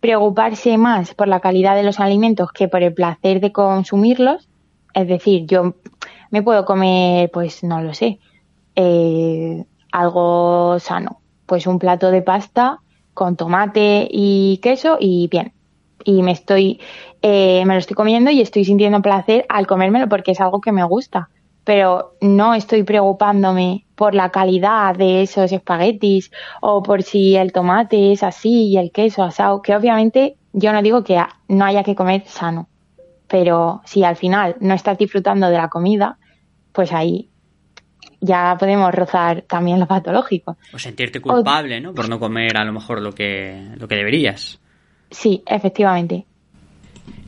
preocuparse 0.00 0.76
más 0.78 1.14
por 1.14 1.26
la 1.26 1.40
calidad 1.40 1.74
de 1.74 1.82
los 1.82 1.98
alimentos 1.98 2.52
que 2.52 2.68
por 2.68 2.82
el 2.82 2.94
placer 2.94 3.40
de 3.40 3.52
consumirlos, 3.52 4.48
es 4.94 5.08
decir, 5.08 5.46
yo 5.46 5.74
me 6.30 6.42
puedo 6.42 6.64
comer, 6.64 7.30
pues 7.32 7.64
no 7.64 7.82
lo 7.82 7.94
sé, 7.94 8.18
eh, 8.74 9.64
algo 9.90 10.78
sano, 10.78 11.20
pues 11.46 11.66
un 11.66 11.78
plato 11.78 12.10
de 12.10 12.22
pasta 12.22 12.80
con 13.14 13.36
tomate 13.36 14.06
y 14.10 14.58
queso 14.58 14.98
y 15.00 15.28
bien. 15.28 15.52
Y 16.04 16.22
me 16.22 16.32
estoy, 16.32 16.80
eh, 17.22 17.64
me 17.64 17.74
lo 17.74 17.80
estoy 17.80 17.94
comiendo 17.94 18.30
y 18.30 18.40
estoy 18.40 18.64
sintiendo 18.64 19.00
placer 19.02 19.46
al 19.48 19.66
comérmelo 19.66 20.08
porque 20.08 20.32
es 20.32 20.40
algo 20.40 20.60
que 20.60 20.72
me 20.72 20.84
gusta. 20.84 21.30
Pero 21.64 22.14
no 22.20 22.54
estoy 22.54 22.84
preocupándome 22.84 23.86
por 23.96 24.14
la 24.14 24.30
calidad 24.30 24.94
de 24.94 25.22
esos 25.22 25.50
espaguetis 25.50 26.30
o 26.60 26.82
por 26.82 27.02
si 27.02 27.34
el 27.34 27.52
tomate 27.52 28.12
es 28.12 28.22
así 28.22 28.68
y 28.68 28.76
el 28.76 28.92
queso 28.92 29.24
asado, 29.24 29.62
que 29.62 29.74
obviamente 29.74 30.36
yo 30.52 30.72
no 30.72 30.82
digo 30.82 31.02
que 31.02 31.20
no 31.48 31.64
haya 31.64 31.82
que 31.82 31.94
comer 31.96 32.24
sano, 32.26 32.68
pero 33.26 33.80
si 33.84 34.04
al 34.04 34.16
final 34.16 34.56
no 34.60 34.74
estás 34.74 34.96
disfrutando 34.98 35.48
de 35.48 35.56
la 35.56 35.68
comida, 35.68 36.18
pues 36.72 36.92
ahí 36.92 37.30
ya 38.20 38.56
podemos 38.58 38.94
rozar 38.94 39.42
también 39.42 39.80
lo 39.80 39.86
patológico. 39.86 40.56
O 40.72 40.78
sentirte 40.78 41.20
culpable, 41.20 41.80
¿no? 41.80 41.94
Por 41.94 42.08
no 42.08 42.18
comer 42.18 42.56
a 42.56 42.64
lo 42.64 42.72
mejor 42.72 43.00
lo 43.00 43.12
que, 43.12 43.68
lo 43.76 43.86
que 43.86 43.96
deberías. 43.96 44.58
Sí, 45.10 45.42
efectivamente. 45.46 46.26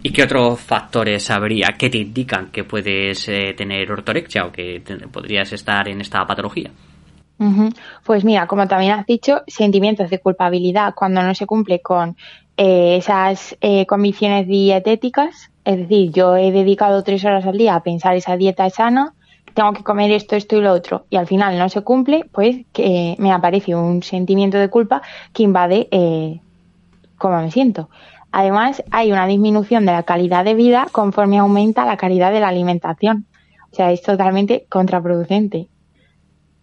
¿Y 0.02 0.10
qué 0.10 0.22
otros 0.22 0.60
factores 0.60 1.30
habría 1.30 1.68
que 1.76 1.90
te 1.90 1.98
indican 1.98 2.50
que 2.50 2.64
puedes 2.64 3.28
eh, 3.28 3.54
tener 3.56 3.90
ortorexia 3.90 4.46
o 4.46 4.52
que 4.52 4.82
podrías 5.12 5.52
estar 5.52 5.88
en 5.88 6.00
esta 6.00 6.24
patología? 6.26 6.70
Pues 8.04 8.24
mira, 8.24 8.46
como 8.46 8.66
también 8.66 8.92
has 8.92 9.06
dicho, 9.06 9.42
sentimientos 9.46 10.10
de 10.10 10.18
culpabilidad 10.18 10.94
cuando 10.94 11.22
no 11.22 11.34
se 11.34 11.46
cumple 11.46 11.80
con 11.80 12.16
eh, 12.56 12.96
esas 12.96 13.56
eh, 13.60 13.86
convicciones 13.86 14.46
dietéticas. 14.48 15.50
Es 15.64 15.78
decir, 15.78 16.10
yo 16.10 16.36
he 16.36 16.50
dedicado 16.50 17.04
tres 17.04 17.24
horas 17.24 17.46
al 17.46 17.56
día 17.56 17.76
a 17.76 17.82
pensar 17.82 18.16
esa 18.16 18.36
dieta 18.36 18.68
sana, 18.70 19.14
tengo 19.58 19.72
que 19.72 19.82
comer 19.82 20.12
esto, 20.12 20.36
esto 20.36 20.56
y 20.56 20.60
lo 20.60 20.72
otro, 20.72 21.06
y 21.10 21.16
al 21.16 21.26
final 21.26 21.58
no 21.58 21.68
se 21.68 21.80
cumple, 21.80 22.24
pues 22.30 22.58
que 22.72 23.16
me 23.18 23.32
aparece 23.32 23.74
un 23.74 24.04
sentimiento 24.04 24.56
de 24.56 24.70
culpa 24.70 25.02
que 25.32 25.42
invade 25.42 25.88
eh, 25.90 26.40
cómo 27.16 27.40
me 27.42 27.50
siento. 27.50 27.90
Además, 28.30 28.84
hay 28.92 29.10
una 29.10 29.26
disminución 29.26 29.84
de 29.84 29.90
la 29.90 30.04
calidad 30.04 30.44
de 30.44 30.54
vida 30.54 30.86
conforme 30.92 31.38
aumenta 31.38 31.84
la 31.84 31.96
calidad 31.96 32.30
de 32.30 32.38
la 32.38 32.46
alimentación. 32.46 33.26
O 33.72 33.74
sea, 33.74 33.90
es 33.90 34.00
totalmente 34.00 34.64
contraproducente. 34.68 35.66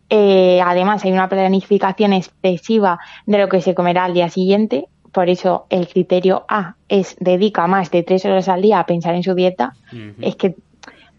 Eh, 0.10 0.62
además, 0.64 1.04
hay 1.04 1.12
una 1.12 1.28
planificación 1.28 2.14
excesiva 2.14 3.00
de 3.26 3.40
lo 3.40 3.50
que 3.50 3.60
se 3.60 3.76
comerá 3.76 4.06
al 4.06 4.14
día 4.14 4.30
siguiente. 4.30 4.88
Por 5.12 5.28
eso 5.28 5.66
el 5.70 5.90
criterio 5.90 6.46
A 6.48 6.76
es 6.88 7.18
dedica 7.20 7.68
más 7.68 7.92
de 7.92 8.04
tres 8.04 8.24
horas 8.24 8.48
al 8.48 8.62
día 8.62 8.80
a 8.80 8.86
pensar 8.86 9.16
en 9.16 9.24
su 9.24 9.36
dieta. 9.36 9.74
Es 10.22 10.38
que 10.38 10.56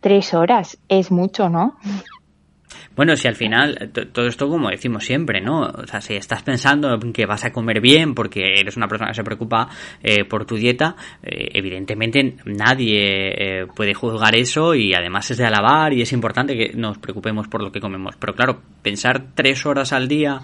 tres 0.07 0.35
horas 0.35 0.79
es 0.89 1.11
mucho, 1.11 1.49
¿no? 1.49 1.75
Bueno, 2.95 3.15
si 3.15 3.29
al 3.29 3.35
final, 3.35 3.91
todo 4.13 4.27
esto 4.27 4.49
como 4.49 4.71
decimos 4.71 5.05
siempre, 5.05 5.41
¿no? 5.41 5.63
O 5.63 5.87
sea, 5.87 6.01
si 6.01 6.15
estás 6.15 6.43
pensando 6.43 6.95
en 6.95 7.13
que 7.13 7.27
vas 7.27 7.45
a 7.45 7.53
comer 7.53 7.81
bien 7.81 8.15
porque 8.15 8.55
eres 8.59 8.77
una 8.77 8.89
persona 8.89 9.11
que 9.11 9.17
se 9.17 9.25
preocupa 9.25 9.69
eh, 10.03 10.25
por 10.25 10.47
tu 10.47 10.57
dieta, 10.57 10.97
eh, 11.23 11.51
evidentemente 11.53 12.37
nadie 12.47 13.61
eh, 13.61 13.67
puede 13.75 13.93
juzgar 13.93 14.35
eso 14.35 14.75
y 14.75 14.95
además 14.95 15.31
es 15.31 15.37
de 15.37 15.45
alabar 15.45 15.93
y 15.93 16.01
es 16.01 16.13
importante 16.13 16.57
que 16.57 16.73
nos 16.75 16.97
preocupemos 16.99 17.49
por 17.49 17.63
lo 17.63 17.71
que 17.71 17.81
comemos. 17.81 18.17
Pero 18.17 18.35
claro, 18.35 18.63
pensar 18.83 19.27
tres 19.35 19.67
horas 19.67 19.93
al 19.93 20.09
día, 20.09 20.41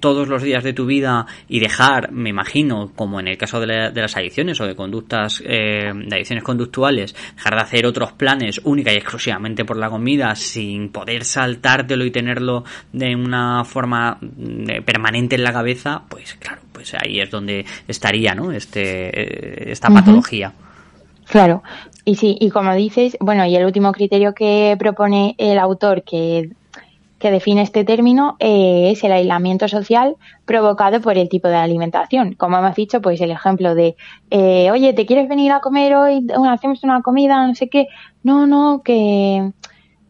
todos 0.00 0.28
los 0.28 0.42
días 0.42 0.64
de 0.64 0.72
tu 0.72 0.86
vida 0.86 1.26
y 1.48 1.60
dejar, 1.60 2.10
me 2.10 2.30
imagino, 2.30 2.92
como 2.96 3.20
en 3.20 3.28
el 3.28 3.38
caso 3.38 3.60
de, 3.60 3.90
de 3.92 4.00
las 4.00 4.16
adicciones 4.16 4.60
o 4.60 4.66
de 4.66 4.74
conductas, 4.74 5.38
de 5.38 6.08
adicciones 6.10 6.42
conductuales, 6.42 7.14
dejar 7.36 7.54
de 7.54 7.60
hacer 7.60 7.86
otros 7.86 8.12
planes 8.12 8.60
única 8.64 8.92
y 8.92 8.96
exclusivamente 8.96 9.64
por 9.64 9.76
la 9.76 9.88
comida 9.88 10.34
sin 10.34 10.90
poder 10.90 11.24
saltarte 11.62 11.94
y 11.94 12.10
tenerlo 12.10 12.64
de 12.92 13.14
una 13.14 13.64
forma 13.64 14.18
eh, 14.20 14.82
permanente 14.82 15.36
en 15.36 15.44
la 15.44 15.52
cabeza, 15.52 16.02
pues 16.08 16.34
claro, 16.34 16.60
pues 16.72 16.94
ahí 16.94 17.20
es 17.20 17.30
donde 17.30 17.64
estaría, 17.86 18.34
¿no? 18.34 18.52
Este, 18.52 19.68
eh, 19.68 19.72
esta 19.72 19.88
patología. 19.88 20.52
Claro, 21.28 21.62
y 22.04 22.16
sí, 22.16 22.36
y 22.40 22.50
como 22.50 22.74
dices, 22.74 23.16
bueno, 23.20 23.46
y 23.46 23.54
el 23.54 23.64
último 23.64 23.92
criterio 23.92 24.34
que 24.34 24.76
propone 24.78 25.34
el 25.38 25.58
autor 25.58 26.02
que, 26.02 26.50
que 27.18 27.30
define 27.30 27.62
este 27.62 27.84
término 27.84 28.36
eh, 28.40 28.90
es 28.90 29.04
el 29.04 29.12
aislamiento 29.12 29.68
social 29.68 30.16
provocado 30.44 31.00
por 31.00 31.16
el 31.16 31.28
tipo 31.28 31.48
de 31.48 31.56
alimentación. 31.56 32.34
Como 32.34 32.58
hemos 32.58 32.74
dicho, 32.74 33.00
pues 33.00 33.20
el 33.20 33.30
ejemplo 33.30 33.74
de, 33.74 33.94
oye, 34.70 34.92
¿te 34.92 35.06
quieres 35.06 35.28
venir 35.28 35.52
a 35.52 35.60
comer 35.60 35.94
hoy? 35.94 36.26
Hacemos 36.50 36.82
una 36.82 37.02
comida, 37.02 37.46
no 37.46 37.54
sé 37.54 37.68
qué. 37.68 37.86
No, 38.24 38.46
no, 38.46 38.82
que 38.84 39.52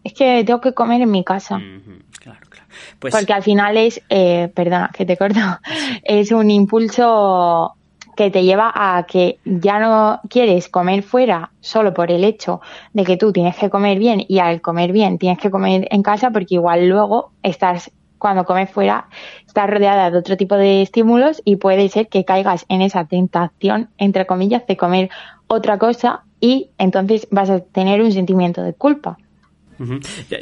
es 0.04 0.12
que 0.12 0.44
tengo 0.44 0.60
que 0.60 0.74
comer 0.74 1.00
en 1.02 1.10
mi 1.10 1.24
casa. 1.24 1.60
Pues 2.98 3.14
Porque 3.14 3.32
al 3.32 3.42
final 3.42 3.76
es, 3.76 4.00
eh, 4.08 4.50
perdona 4.54 4.90
que 4.92 5.04
te 5.04 5.16
corto, 5.16 5.40
es 6.02 6.32
un 6.32 6.50
impulso 6.50 7.74
que 8.16 8.30
te 8.30 8.44
lleva 8.44 8.70
a 8.74 9.04
que 9.04 9.38
ya 9.44 9.78
no 9.78 10.20
quieres 10.28 10.68
comer 10.68 11.02
fuera 11.02 11.50
solo 11.60 11.94
por 11.94 12.10
el 12.10 12.24
hecho 12.24 12.60
de 12.92 13.04
que 13.04 13.16
tú 13.16 13.32
tienes 13.32 13.56
que 13.56 13.70
comer 13.70 13.98
bien 13.98 14.22
y 14.26 14.38
al 14.38 14.60
comer 14.60 14.92
bien 14.92 15.18
tienes 15.18 15.38
que 15.38 15.50
comer 15.50 15.88
en 15.90 16.02
casa 16.02 16.30
porque 16.30 16.56
igual 16.56 16.88
luego 16.88 17.32
estás 17.42 17.90
cuando 18.18 18.44
comes 18.44 18.70
fuera 18.70 19.08
estás 19.46 19.68
rodeada 19.68 20.10
de 20.10 20.18
otro 20.18 20.36
tipo 20.36 20.56
de 20.56 20.82
estímulos 20.82 21.40
y 21.44 21.56
puede 21.56 21.88
ser 21.88 22.08
que 22.08 22.24
caigas 22.24 22.66
en 22.68 22.82
esa 22.82 23.06
tentación 23.06 23.88
entre 23.96 24.26
comillas 24.26 24.66
de 24.66 24.76
comer 24.76 25.10
otra 25.46 25.78
cosa 25.78 26.24
y 26.38 26.70
entonces 26.76 27.28
vas 27.30 27.50
a 27.50 27.60
tener 27.60 28.02
un 28.02 28.12
sentimiento 28.12 28.62
de 28.62 28.74
culpa. 28.74 29.16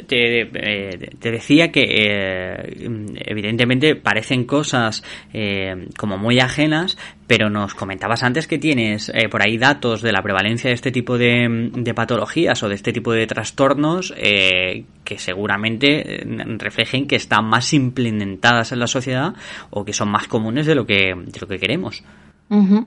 Eh, 0.09 1.09
te, 1.19 1.31
decía 1.31 1.71
que 1.71 1.83
eh, 1.83 2.89
evidentemente 3.25 3.95
parecen 3.95 4.45
cosas 4.45 5.03
eh, 5.33 5.87
como 5.97 6.17
muy 6.17 6.39
ajenas, 6.39 6.97
pero 7.27 7.49
nos 7.49 7.73
comentabas 7.73 8.23
antes 8.23 8.47
que 8.47 8.57
tienes 8.57 9.11
por 9.29 9.41
ahí 9.41 9.57
datos 9.57 10.01
de 10.01 10.11
la 10.11 10.21
prevalencia 10.21 10.69
de 10.69 10.75
este 10.75 10.91
tipo 10.91 11.17
de, 11.17 11.93
patologías 11.95 12.61
o 12.63 12.69
de 12.69 12.75
este 12.75 12.91
tipo 12.91 13.13
de 13.13 13.25
trastornos 13.25 14.13
que 14.13 15.17
seguramente 15.17 16.23
reflejen 16.57 17.07
que 17.07 17.15
están 17.15 17.45
más 17.45 17.73
implementadas 17.73 18.73
en 18.73 18.79
la 18.79 18.87
sociedad 18.87 19.33
o 19.69 19.85
que 19.85 19.93
son 19.93 20.09
más 20.09 20.27
comunes 20.27 20.65
de 20.65 20.75
lo 20.75 20.85
que, 20.85 21.13
de 21.15 21.39
lo 21.39 21.47
que 21.47 21.57
queremos. 21.57 22.03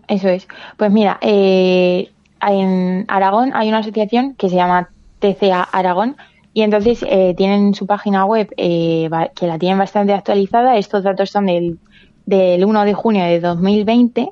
eso 0.09 0.29
es. 0.29 0.47
Pues 0.77 0.93
mira, 0.93 1.19
en 1.23 3.05
Aragón 3.09 3.53
hay 3.55 3.69
una 3.69 3.79
asociación 3.79 4.35
que 4.35 4.51
se 4.51 4.57
llama 4.57 4.91
TCA 5.21 5.63
Aragón, 5.63 6.17
y 6.55 6.63
entonces 6.63 7.05
eh, 7.07 7.35
tienen 7.37 7.75
su 7.75 7.87
página 7.87 8.25
web 8.25 8.49
eh, 8.57 9.11
que 9.35 9.49
la 9.49 9.59
tienen 9.59 9.77
bastante 9.77 10.13
actualizada. 10.13 10.79
Estos 10.79 11.03
datos 11.03 11.31
son 11.31 11.47
del, 11.47 11.79
del 12.27 12.65
1 12.65 12.85
de 12.85 12.95
junio 12.95 13.25
de 13.25 13.41
2020 13.41 14.31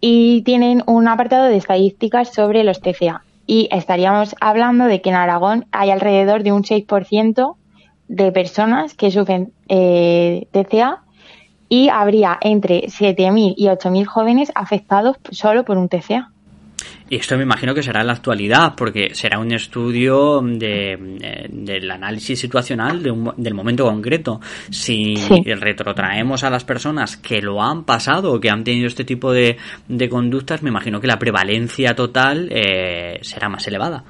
y 0.00 0.42
tienen 0.42 0.82
un 0.86 1.06
apartado 1.06 1.44
de 1.44 1.56
estadísticas 1.56 2.34
sobre 2.34 2.64
los 2.64 2.80
TCA. 2.80 3.22
Y 3.46 3.68
estaríamos 3.70 4.34
hablando 4.40 4.86
de 4.86 5.00
que 5.00 5.10
en 5.10 5.14
Aragón 5.14 5.66
hay 5.70 5.90
alrededor 5.90 6.42
de 6.42 6.50
un 6.50 6.64
6% 6.64 7.54
de 8.08 8.32
personas 8.32 8.94
que 8.94 9.12
sufren 9.12 9.52
eh, 9.68 10.48
TCA 10.50 11.04
y 11.68 11.88
habría 11.90 12.38
entre 12.40 12.88
7.000 12.88 13.54
y 13.56 13.66
8.000 13.66 14.04
jóvenes 14.04 14.50
afectados 14.56 15.16
solo 15.30 15.64
por 15.64 15.78
un 15.78 15.88
TCA. 15.88 16.32
Y 17.08 17.16
esto 17.16 17.36
me 17.36 17.42
imagino 17.42 17.74
que 17.74 17.82
será 17.82 18.00
en 18.00 18.06
la 18.06 18.14
actualidad, 18.14 18.74
porque 18.76 19.14
será 19.14 19.38
un 19.38 19.52
estudio 19.52 20.40
de, 20.40 20.92
eh, 20.92 21.46
del 21.50 21.90
análisis 21.90 22.40
situacional 22.40 23.02
del 23.02 23.54
momento 23.54 23.84
concreto. 23.84 24.40
Si 24.70 25.14
retrotraemos 25.44 26.44
a 26.44 26.50
las 26.50 26.64
personas 26.64 27.16
que 27.16 27.42
lo 27.42 27.62
han 27.62 27.84
pasado 27.84 28.32
o 28.32 28.40
que 28.40 28.50
han 28.50 28.64
tenido 28.64 28.86
este 28.86 29.04
tipo 29.04 29.32
de, 29.32 29.56
conductas, 30.10 30.62
me 30.62 30.70
imagino 30.70 31.00
que 31.00 31.06
la 31.06 31.18
prevalencia 31.18 31.94
total 31.94 32.48
eh, 32.50 33.18
será 33.22 33.48
más 33.48 33.66
elevada. 33.66 34.04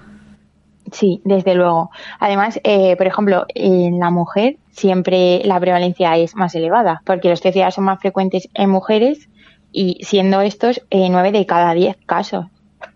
Sí, 0.90 1.20
desde 1.24 1.54
luego. 1.54 1.90
Además, 2.18 2.61
eh, 2.64 2.96
por 2.96 3.06
ejemplo, 3.06 3.46
en 3.54 3.98
la 3.98 4.11
mujer 4.11 4.56
siempre 4.70 5.42
la 5.44 5.61
prevalencia 5.61 6.16
es 6.16 6.35
más 6.35 6.54
elevada, 6.54 7.02
porque 7.04 7.28
los 7.28 7.40
TCA 7.40 7.70
son 7.70 7.85
más 7.85 8.00
frecuentes 8.00 8.48
en 8.54 8.70
mujeres 8.70 9.28
y 9.70 9.98
siendo 10.04 10.40
estos 10.40 10.82
eh, 10.90 11.08
9 11.11 11.32
de 11.32 11.46
cada 11.46 11.72
10 11.72 11.96
casos. 12.04 12.46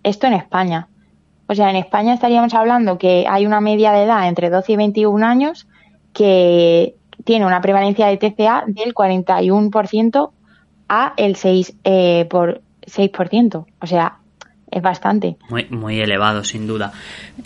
Esto 0.02 0.26
en 0.26 0.34
España. 0.34 0.88
O 1.48 1.54
sea, 1.54 1.70
en 1.70 1.76
España 1.76 2.14
estaríamos 2.14 2.54
hablando 2.54 2.98
que 2.98 3.26
hay 3.28 3.46
una 3.46 3.60
media 3.60 3.92
de 3.92 4.04
edad 4.04 4.28
entre 4.28 4.50
12 4.50 4.72
y 4.72 4.76
21 4.76 5.24
años 5.24 5.68
que 6.12 6.96
tiene 7.24 7.46
una 7.46 7.60
prevalencia 7.60 8.06
de 8.06 8.16
TCA 8.16 8.64
del 8.66 8.94
41% 8.94 10.30
a 10.88 11.12
el 11.16 11.36
6 11.36 11.76
eh, 11.84 12.26
por 12.28 12.62
6%. 12.86 13.66
O 13.80 13.86
sea, 13.86 14.18
es 14.70 14.82
bastante. 14.82 15.36
Muy, 15.48 15.66
muy 15.70 16.00
elevado, 16.00 16.42
sin 16.42 16.66
duda. 16.66 16.92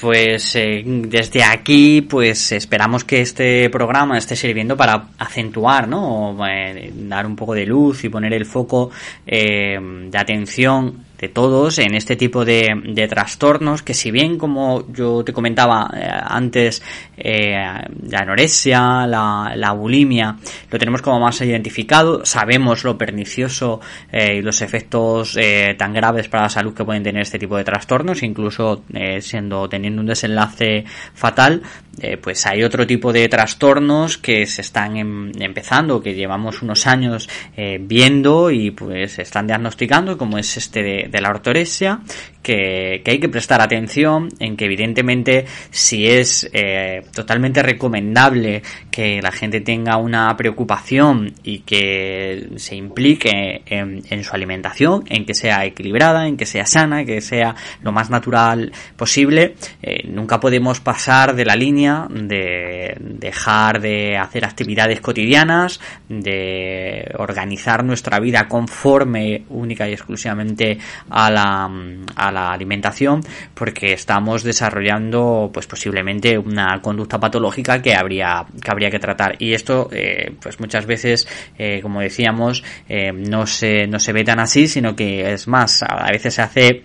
Pues 0.00 0.56
eh, 0.56 0.82
desde 0.84 1.44
aquí, 1.44 2.00
pues 2.02 2.52
esperamos 2.52 3.04
que 3.04 3.20
este 3.20 3.68
programa 3.70 4.16
esté 4.16 4.36
sirviendo 4.36 4.76
para 4.76 5.08
acentuar, 5.18 5.86
¿no? 5.86 6.36
Eh, 6.46 6.92
dar 6.94 7.26
un 7.26 7.36
poco 7.36 7.54
de 7.54 7.66
luz 7.66 8.04
y 8.04 8.08
poner 8.08 8.32
el 8.32 8.46
foco 8.46 8.90
eh, 9.26 9.78
de 10.10 10.18
atención 10.18 11.04
de 11.20 11.28
todos 11.28 11.78
en 11.78 11.94
este 11.94 12.16
tipo 12.16 12.44
de, 12.44 12.80
de, 12.82 13.06
trastornos 13.06 13.82
que 13.82 13.92
si 13.92 14.10
bien 14.10 14.38
como 14.38 14.90
yo 14.90 15.22
te 15.22 15.34
comentaba 15.34 15.90
eh, 15.94 16.08
antes 16.10 16.82
eh, 17.16 17.62
la 18.08 18.18
anorexia 18.20 19.06
la, 19.06 19.52
la, 19.54 19.72
bulimia 19.72 20.36
lo 20.70 20.78
tenemos 20.78 21.02
como 21.02 21.20
más 21.20 21.40
identificado 21.42 22.24
sabemos 22.24 22.84
lo 22.84 22.96
pernicioso 22.96 23.80
eh, 24.10 24.36
y 24.36 24.42
los 24.42 24.62
efectos 24.62 25.38
tan 25.76 25.92
graves 25.92 26.28
para 26.28 26.44
la 26.44 26.48
salud 26.48 26.72
que 26.72 26.84
pueden 26.84 27.02
tener 27.02 27.22
este 27.22 27.38
tipo 27.38 27.56
de 27.56 27.64
trastornos 27.64 28.22
incluso 28.22 28.84
siendo 29.20 29.68
teniendo 29.68 30.00
un 30.00 30.06
desenlace 30.06 30.84
fatal 31.14 31.62
eh, 32.02 32.16
pues 32.16 32.46
hay 32.46 32.62
otro 32.62 32.86
tipo 32.86 33.12
de 33.12 33.28
trastornos 33.28 34.16
que 34.16 34.46
se 34.46 34.62
están 34.62 34.96
em, 34.96 35.32
empezando, 35.38 36.02
que 36.02 36.14
llevamos 36.14 36.62
unos 36.62 36.86
años 36.86 37.28
eh, 37.56 37.78
viendo 37.80 38.50
y 38.50 38.70
pues 38.70 39.12
se 39.12 39.22
están 39.22 39.46
diagnosticando, 39.46 40.16
como 40.16 40.38
es 40.38 40.56
este 40.56 40.82
de, 40.82 41.20
la 41.20 41.28
ortoresia, 41.28 42.00
que, 42.42 43.02
hay 43.04 43.18
que 43.18 43.28
prestar 43.28 43.60
atención 43.60 44.28
en 44.38 44.56
que 44.56 44.64
evidentemente 44.64 45.44
si 45.70 46.08
es 46.08 46.48
eh, 46.54 47.02
totalmente 47.12 47.62
recomendable 47.62 48.62
que 48.90 49.20
la 49.20 49.30
gente 49.30 49.60
tenga 49.60 49.98
una 49.98 50.34
preocupación 50.36 51.34
y 51.42 51.60
que 51.60 52.48
se 52.56 52.76
implique 52.76 53.62
en, 53.66 54.24
su 54.24 54.34
alimentación, 54.34 55.04
en 55.06 55.26
que 55.26 55.34
sea 55.34 55.66
equilibrada, 55.66 56.26
en 56.26 56.38
que 56.38 56.46
sea 56.46 56.64
sana, 56.64 57.04
que 57.04 57.20
sea 57.20 57.54
lo 57.82 57.92
más 57.92 58.08
natural 58.08 58.72
posible, 58.96 59.56
nunca 60.04 60.40
podemos 60.40 60.80
pasar 60.80 61.34
de 61.34 61.44
la 61.44 61.56
línea 61.56 61.89
de 62.10 62.96
dejar 62.98 63.80
de 63.80 64.16
hacer 64.16 64.44
actividades 64.44 65.00
cotidianas, 65.00 65.80
de 66.08 67.10
organizar 67.18 67.84
nuestra 67.84 68.18
vida 68.20 68.48
conforme 68.48 69.44
única 69.48 69.88
y 69.88 69.92
exclusivamente 69.92 70.78
a 71.08 71.30
la, 71.30 71.70
a 72.16 72.32
la 72.32 72.52
alimentación, 72.52 73.20
porque 73.54 73.92
estamos 73.92 74.42
desarrollando 74.42 75.50
pues 75.52 75.66
posiblemente 75.66 76.38
una 76.38 76.80
conducta 76.80 77.18
patológica 77.18 77.80
que 77.82 77.94
habría 77.94 78.46
que 78.62 78.70
habría 78.70 78.90
que 78.90 78.98
tratar. 78.98 79.36
Y 79.38 79.54
esto 79.54 79.88
eh, 79.92 80.32
pues 80.40 80.60
muchas 80.60 80.86
veces 80.86 81.26
eh, 81.58 81.80
como 81.82 82.00
decíamos 82.00 82.62
eh, 82.88 83.12
no 83.12 83.46
se 83.46 83.86
no 83.86 83.98
se 83.98 84.12
ve 84.12 84.24
tan 84.24 84.40
así 84.40 84.66
sino 84.66 84.94
que 84.94 85.32
es 85.32 85.48
más 85.48 85.82
a 85.82 86.10
veces 86.10 86.34
se 86.34 86.42
hace 86.42 86.82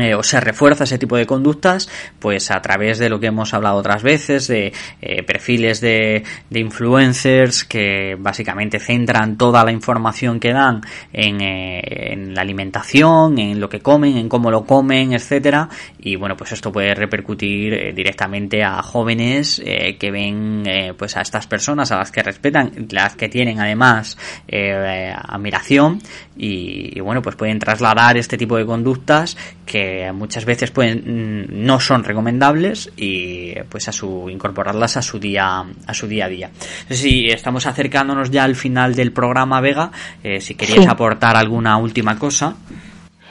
eh, 0.00 0.14
o 0.14 0.22
se 0.22 0.40
refuerza 0.40 0.84
ese 0.84 0.96
tipo 0.96 1.18
de 1.18 1.26
conductas 1.26 1.86
pues 2.18 2.50
a 2.50 2.62
través 2.62 2.98
de 2.98 3.10
lo 3.10 3.20
que 3.20 3.26
hemos 3.26 3.52
hablado 3.52 3.76
otras 3.76 4.02
veces 4.02 4.48
de 4.48 4.72
eh, 5.02 5.22
perfiles 5.22 5.82
de, 5.82 6.24
de, 6.48 6.60
influencers 6.60 7.64
que 7.64 8.16
básicamente 8.18 8.78
centran 8.78 9.36
toda 9.36 9.62
la 9.64 9.70
información 9.70 10.40
que 10.40 10.54
dan 10.54 10.80
en, 11.12 11.42
eh, 11.42 12.12
en, 12.12 12.34
la 12.34 12.40
alimentación 12.40 13.38
en 13.38 13.60
lo 13.60 13.68
que 13.68 13.80
comen 13.80 14.16
en 14.16 14.30
cómo 14.30 14.50
lo 14.50 14.64
comen 14.64 15.12
etcétera. 15.12 15.68
Y 15.98 16.16
bueno 16.16 16.38
pues 16.38 16.52
esto 16.52 16.72
puede 16.72 16.94
repercutir 16.94 17.94
directamente 17.94 18.64
a 18.64 18.80
jóvenes 18.82 19.62
que 19.62 20.10
ven 20.10 20.64
pues 20.96 21.18
a 21.18 21.20
estas 21.20 21.46
personas 21.46 21.92
a 21.92 21.98
las 21.98 22.10
que 22.10 22.22
respetan 22.22 22.88
las 22.90 23.14
que 23.14 23.28
tienen 23.28 23.60
además 23.60 24.16
admiración. 24.48 26.00
Y, 26.34 26.96
y 26.96 27.00
bueno 27.00 27.20
pues 27.20 27.36
pueden 27.36 27.58
trasladar 27.58 28.16
este 28.16 28.38
tipo 28.38 28.56
de 28.56 28.64
conductas 28.64 29.36
que 29.66 29.81
muchas 30.12 30.44
veces 30.44 30.70
pueden 30.70 30.98
mm, 30.98 31.64
no 31.64 31.80
son 31.80 32.04
recomendables 32.04 32.90
y 32.96 33.54
pues 33.68 33.88
a 33.88 33.92
su 33.92 34.28
incorporarlas 34.28 34.96
a 34.96 35.02
su 35.02 35.18
día 35.18 35.64
a 35.86 35.94
su 35.94 36.06
día 36.06 36.26
a 36.26 36.28
día. 36.28 36.50
si 36.88 37.28
estamos 37.28 37.66
acercándonos 37.66 38.30
ya 38.30 38.44
al 38.44 38.56
final 38.56 38.94
del 38.94 39.12
programa 39.12 39.60
Vega, 39.60 39.90
eh, 40.22 40.40
si 40.40 40.54
querías 40.54 40.86
aportar 40.86 41.36
alguna 41.36 41.76
última 41.78 42.18
cosa. 42.18 42.56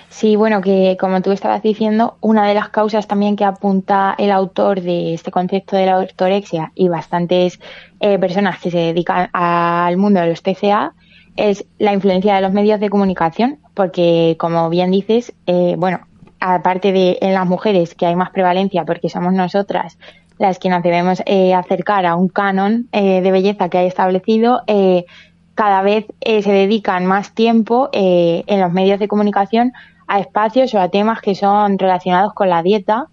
Sí, 0.10 0.36
bueno, 0.36 0.62
que 0.62 0.98
como 1.00 1.22
tú 1.22 1.32
estabas 1.32 1.64
diciendo, 1.64 2.18
una 2.20 2.46
de 2.46 2.54
las 2.54 2.70
causas 2.70 3.08
también 3.08 3.36
que 3.36 3.46
apunta 3.46 4.14
el 4.18 4.30
autor 4.30 4.82
de 4.82 5.14
este 5.14 5.32
concepto 5.32 5.78
de 5.78 5.86
la 5.86 5.98
ortorexia 5.98 6.72
y 6.76 6.90
bastantes 6.90 7.60
eh, 8.02 8.20
personas 8.20 8.60
que 8.60 8.70
se 8.70 8.78
dedican 8.78 9.30
al 9.32 9.98
mundo 9.98 10.20
de 10.20 10.28
los 10.28 10.44
TCA 10.44 10.94
es 11.38 11.66
la 11.80 11.94
influencia 11.94 12.36
de 12.36 12.42
los 12.42 12.52
medios 12.52 12.80
de 12.80 12.90
comunicación, 12.90 13.60
porque 13.74 14.36
como 14.38 14.70
bien 14.70 14.92
dices, 14.92 15.34
eh, 15.48 15.76
bueno, 15.78 16.02
aparte 16.42 16.92
de 16.92 17.18
en 17.22 17.34
las 17.34 17.48
mujeres 17.48 17.96
que 17.96 18.06
hay 18.06 18.16
más 18.16 18.32
prevalencia 18.32 18.84
porque 18.84 19.08
somos 19.08 19.34
nosotras 19.34 19.98
las 20.42 20.58
que 20.58 20.70
nos 20.70 20.82
debemos 20.82 21.22
eh, 21.28 21.54
acercar 21.54 22.08
a 22.08 22.16
un 22.16 22.28
canon 22.28 22.90
eh, 22.92 23.22
de 23.22 23.32
belleza 23.32 23.70
que 23.70 23.78
hay 23.78 23.86
establecido, 23.86 24.64
eh, 24.66 25.06
cada 25.54 25.84
vez 25.84 26.08
se 26.20 26.52
dedican 26.52 27.06
más 27.06 27.36
tiempo 27.36 27.90
en 27.94 28.60
los 28.60 28.72
medios 28.72 29.00
de 29.00 29.08
comunicación 29.08 29.74
a 30.08 30.20
espacios 30.20 30.74
o 30.74 30.80
a 30.80 30.90
temas 30.90 31.22
que 31.22 31.36
son 31.36 31.78
relacionados 31.78 32.34
con 32.34 32.50
la 32.50 32.64
dieta 32.64 33.06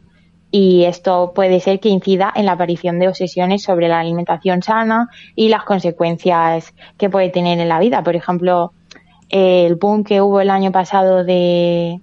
y 0.51 0.85
esto 0.85 1.33
puede 1.35 1.61
ser 1.61 1.81
que 1.81 1.91
incida 1.91 2.33
en 2.35 2.47
la 2.47 2.53
aparición 2.53 2.99
de 2.99 3.09
obsesiones 3.09 3.63
sobre 3.63 3.89
la 3.89 4.01
alimentación 4.01 4.63
sana 4.63 5.11
y 5.35 5.49
las 5.49 5.65
consecuencias 5.65 6.73
que 6.97 7.11
puede 7.11 7.29
tener 7.29 7.59
en 7.59 7.69
la 7.69 7.81
vida. 7.81 8.03
Por 8.03 8.17
ejemplo, 8.17 8.73
el 9.29 9.75
boom 9.75 10.05
que 10.05 10.23
hubo 10.23 10.41
el 10.41 10.49
año 10.49 10.73
pasado 10.73 11.25
de, 11.25 12.01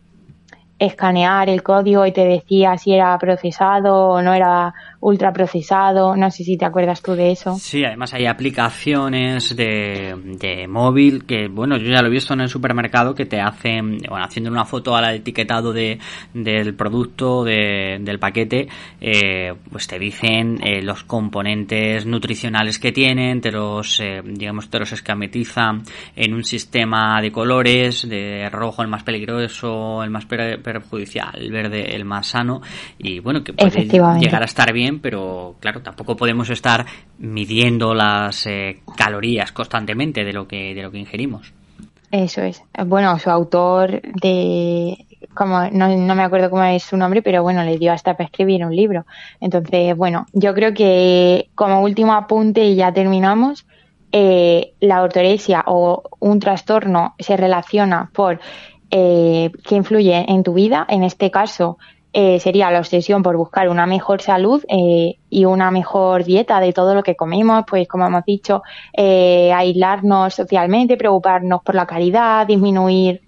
escanear 0.77 1.49
el 1.49 1.63
código 1.63 2.05
y 2.05 2.11
te 2.11 2.25
decía 2.25 2.77
si 2.77 2.93
era 2.93 3.17
procesado 3.17 4.09
o 4.09 4.21
no 4.21 4.33
era 4.33 4.73
ultraprocesado. 4.99 6.15
No 6.15 6.31
sé 6.31 6.43
si 6.43 6.57
te 6.57 6.65
acuerdas 6.65 7.01
tú 7.01 7.13
de 7.13 7.31
eso. 7.31 7.55
Sí, 7.59 7.85
además 7.85 8.13
hay 8.13 8.25
aplicaciones 8.25 9.55
de, 9.55 10.15
de 10.39 10.67
móvil 10.67 11.25
que, 11.25 11.47
bueno, 11.47 11.77
yo 11.77 11.91
ya 11.91 12.01
lo 12.01 12.07
he 12.07 12.11
visto 12.11 12.33
en 12.33 12.41
el 12.41 12.49
supermercado 12.49 13.13
que 13.13 13.25
te 13.25 13.39
hacen, 13.39 13.99
bueno, 14.09 14.25
haciendo 14.25 14.51
una 14.51 14.65
foto 14.65 14.95
al 14.95 15.15
etiquetado 15.15 15.71
de, 15.71 15.99
del 16.33 16.73
producto, 16.75 17.43
de, 17.43 17.99
del 18.01 18.19
paquete, 18.19 18.67
eh, 18.99 19.53
pues 19.71 19.87
te 19.87 19.99
dicen 19.99 20.59
eh, 20.63 20.81
los 20.81 21.03
componentes 21.03 22.05
nutricionales 22.05 22.79
que 22.79 22.91
tienen, 22.91 23.41
te 23.41 23.51
los, 23.51 23.99
eh, 23.99 24.21
digamos, 24.23 24.69
te 24.69 24.79
los 24.79 24.91
escametizan 24.91 25.83
en 26.15 26.33
un 26.33 26.43
sistema 26.43 27.21
de 27.21 27.31
colores, 27.31 28.07
de 28.09 28.49
rojo 28.49 28.81
el 28.81 28.87
más 28.87 29.03
peligroso, 29.03 30.03
el 30.03 30.09
más 30.09 30.25
perjudicial, 30.65 31.35
el 31.35 31.51
verde 31.51 31.95
el 31.95 32.03
más 32.03 32.27
sano, 32.27 32.61
y 32.97 33.19
bueno, 33.19 33.43
que 33.43 33.53
puede 33.53 33.85
llegar 34.19 34.41
a 34.41 34.45
estar 34.45 34.73
bien 34.73 34.99
pero 34.99 35.55
claro, 35.59 35.81
tampoco 35.81 36.17
podemos 36.17 36.49
estar 36.49 36.85
midiendo 37.19 37.93
las 37.93 38.47
eh, 38.47 38.81
calorías 38.97 39.51
constantemente 39.51 40.23
de 40.23 40.33
lo 40.33 40.47
que 40.47 40.73
de 40.73 40.81
lo 40.81 40.91
que 40.91 40.97
ingerimos. 40.97 41.53
Eso 42.11 42.41
es. 42.41 42.63
Bueno, 42.85 43.17
su 43.19 43.29
autor 43.29 44.01
de 44.01 45.05
como 45.33 45.69
no, 45.69 45.95
no, 45.95 46.15
me 46.15 46.23
acuerdo 46.23 46.49
cómo 46.49 46.63
es 46.63 46.83
su 46.83 46.97
nombre, 46.97 47.21
pero 47.21 47.43
bueno, 47.43 47.63
le 47.63 47.77
dio 47.77 47.91
hasta 47.91 48.13
para 48.13 48.25
escribir 48.25 48.65
un 48.65 48.75
libro. 48.75 49.05
Entonces, 49.41 49.95
bueno, 49.95 50.25
yo 50.33 50.53
creo 50.53 50.73
que 50.73 51.49
como 51.55 51.81
último 51.81 52.13
apunte 52.13 52.65
y 52.65 52.75
ya 52.75 52.93
terminamos, 52.93 53.65
eh, 54.11 54.73
la 54.79 55.01
ortoresia 55.01 55.63
o 55.67 56.03
un 56.19 56.39
trastorno 56.39 57.15
se 57.19 57.35
relaciona 57.35 58.09
por 58.13 58.39
eh, 58.91 59.51
que 59.67 59.75
influye 59.75 60.25
en 60.27 60.43
tu 60.43 60.53
vida, 60.53 60.85
en 60.89 61.03
este 61.03 61.31
caso 61.31 61.77
eh, 62.17 62.39
sería 62.39 62.71
la 62.71 62.79
obsesión 62.79 63.23
por 63.23 63.35
buscar 63.35 63.67
una 63.67 63.85
mejor 63.85 64.21
salud 64.21 64.63
eh, 64.69 65.17
y 65.29 65.43
una 65.43 65.69
mejor 65.69 66.23
dieta 66.23 66.61
de 66.61 66.71
todo 66.71 66.95
lo 66.95 67.03
que 67.03 67.17
comemos, 67.17 67.65
pues 67.67 67.89
como 67.89 68.07
hemos 68.07 68.23
dicho, 68.23 68.63
eh, 68.93 69.51
aislarnos 69.51 70.33
socialmente, 70.33 70.95
preocuparnos 70.95 71.61
por 71.61 71.75
la 71.75 71.85
caridad, 71.85 72.47
disminuir, 72.47 73.21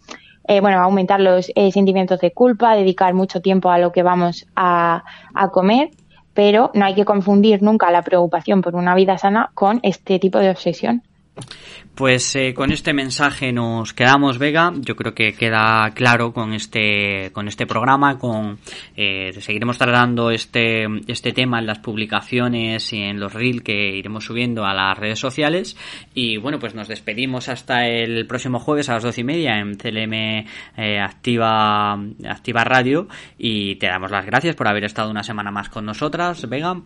bueno, 0.61 0.79
aumentar 0.79 1.19
los 1.19 1.51
sentimientos 1.73 2.21
de 2.21 2.31
culpa, 2.31 2.77
dedicar 2.77 3.13
mucho 3.13 3.41
tiempo 3.41 3.69
a 3.69 3.77
lo 3.77 3.91
que 3.91 4.03
vamos 4.03 4.47
a, 4.55 5.03
a 5.33 5.49
comer, 5.49 5.89
pero 6.33 6.71
no 6.73 6.85
hay 6.85 6.95
que 6.95 7.03
confundir 7.03 7.61
nunca 7.61 7.91
la 7.91 8.01
preocupación 8.03 8.61
por 8.61 8.73
una 8.73 8.95
vida 8.95 9.17
sana 9.17 9.51
con 9.53 9.81
este 9.83 10.17
tipo 10.19 10.39
de 10.39 10.49
obsesión. 10.49 11.03
Pues 11.97 12.35
eh, 12.35 12.53
con 12.53 12.71
este 12.71 12.93
mensaje 12.93 13.51
nos 13.51 13.91
quedamos, 13.91 14.37
Vega. 14.37 14.71
Yo 14.81 14.95
creo 14.95 15.15
que 15.15 15.33
queda 15.33 15.89
claro 15.95 16.31
con 16.31 16.53
este 16.53 17.31
con 17.33 17.47
este 17.47 17.65
programa. 17.65 18.19
Con 18.19 18.59
eh, 18.95 19.31
seguiremos 19.39 19.79
tratando 19.79 20.29
este 20.29 20.85
este 21.07 21.33
tema 21.33 21.57
en 21.57 21.65
las 21.65 21.79
publicaciones 21.79 22.93
y 22.93 23.01
en 23.01 23.19
los 23.19 23.33
reels 23.33 23.63
que 23.63 23.95
iremos 23.95 24.25
subiendo 24.25 24.63
a 24.63 24.75
las 24.75 24.95
redes 24.95 25.17
sociales. 25.17 25.75
Y 26.13 26.37
bueno, 26.37 26.59
pues 26.59 26.75
nos 26.75 26.87
despedimos 26.87 27.49
hasta 27.49 27.87
el 27.87 28.27
próximo 28.27 28.59
jueves 28.59 28.89
a 28.89 28.93
las 28.93 29.03
doce 29.03 29.21
y 29.21 29.23
media 29.23 29.57
en 29.57 29.75
CLM 29.75 30.13
eh, 30.13 30.99
Activa 30.99 31.93
Activa 32.29 32.63
Radio. 32.63 33.07
Y 33.39 33.77
te 33.77 33.87
damos 33.87 34.11
las 34.11 34.25
gracias 34.27 34.55
por 34.55 34.67
haber 34.67 34.83
estado 34.83 35.09
una 35.09 35.23
semana 35.23 35.49
más 35.49 35.69
con 35.69 35.83
nosotras, 35.83 36.47
Vega. 36.47 36.79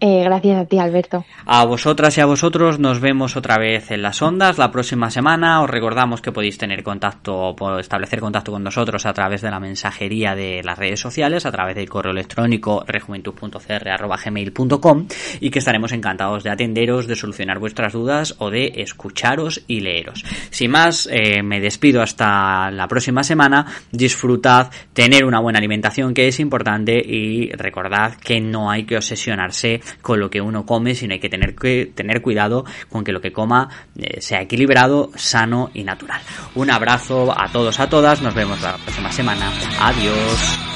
Eh, 0.00 0.22
gracias 0.22 0.62
a 0.62 0.64
ti, 0.64 0.78
Alberto. 0.78 1.24
A 1.44 1.64
vosotras 1.64 2.16
y 2.18 2.20
a 2.20 2.26
vosotros 2.26 2.78
nos 2.78 3.00
vemos 3.00 3.36
otra 3.36 3.58
vez 3.58 3.90
en 3.90 4.02
las 4.02 4.22
ondas 4.22 4.56
la 4.56 4.70
próxima 4.70 5.10
semana. 5.10 5.60
Os 5.60 5.68
recordamos 5.68 6.20
que 6.20 6.30
podéis 6.30 6.56
tener 6.56 6.84
contacto 6.84 7.36
o 7.36 7.78
establecer 7.80 8.20
contacto 8.20 8.52
con 8.52 8.62
nosotros 8.62 9.06
a 9.06 9.12
través 9.12 9.42
de 9.42 9.50
la 9.50 9.58
mensajería 9.58 10.36
de 10.36 10.62
las 10.62 10.78
redes 10.78 11.00
sociales, 11.00 11.46
a 11.46 11.50
través 11.50 11.74
del 11.74 11.88
correo 11.88 12.12
electrónico 12.12 12.84
rejuventud.cr.gmail.com 12.86 15.08
y 15.40 15.50
que 15.50 15.58
estaremos 15.58 15.90
encantados 15.90 16.44
de 16.44 16.50
atenderos, 16.50 17.08
de 17.08 17.16
solucionar 17.16 17.58
vuestras 17.58 17.92
dudas 17.92 18.36
o 18.38 18.50
de 18.50 18.74
escucharos 18.76 19.64
y 19.66 19.80
leeros. 19.80 20.24
Sin 20.50 20.70
más, 20.70 21.08
eh, 21.10 21.42
me 21.42 21.58
despido 21.60 22.02
hasta 22.02 22.70
la 22.70 22.86
próxima 22.86 23.24
semana. 23.24 23.66
Disfrutad, 23.90 24.70
tener 24.92 25.24
una 25.24 25.40
buena 25.40 25.58
alimentación 25.58 26.14
que 26.14 26.28
es 26.28 26.38
importante 26.38 27.02
y 27.04 27.50
recordad 27.50 28.14
que 28.14 28.40
no 28.40 28.70
hay 28.70 28.84
que 28.84 28.96
obsesionarse 28.96 29.77
con 30.02 30.20
lo 30.20 30.30
que 30.30 30.40
uno 30.40 30.64
come, 30.66 30.94
sino 30.94 31.14
hay 31.14 31.20
que 31.20 31.28
tener 31.28 31.54
que 31.54 31.92
tener 31.94 32.22
cuidado 32.22 32.64
con 32.88 33.04
que 33.04 33.12
lo 33.12 33.20
que 33.20 33.32
coma 33.32 33.68
eh, 33.96 34.20
sea 34.20 34.42
equilibrado, 34.42 35.10
sano 35.14 35.70
y 35.74 35.84
natural. 35.84 36.20
Un 36.54 36.70
abrazo 36.70 37.34
a 37.38 37.50
todos, 37.50 37.78
a 37.80 37.88
todas, 37.88 38.22
nos 38.22 38.34
vemos 38.34 38.60
la 38.62 38.76
próxima 38.76 39.12
semana. 39.12 39.50
Adiós. 39.80 40.67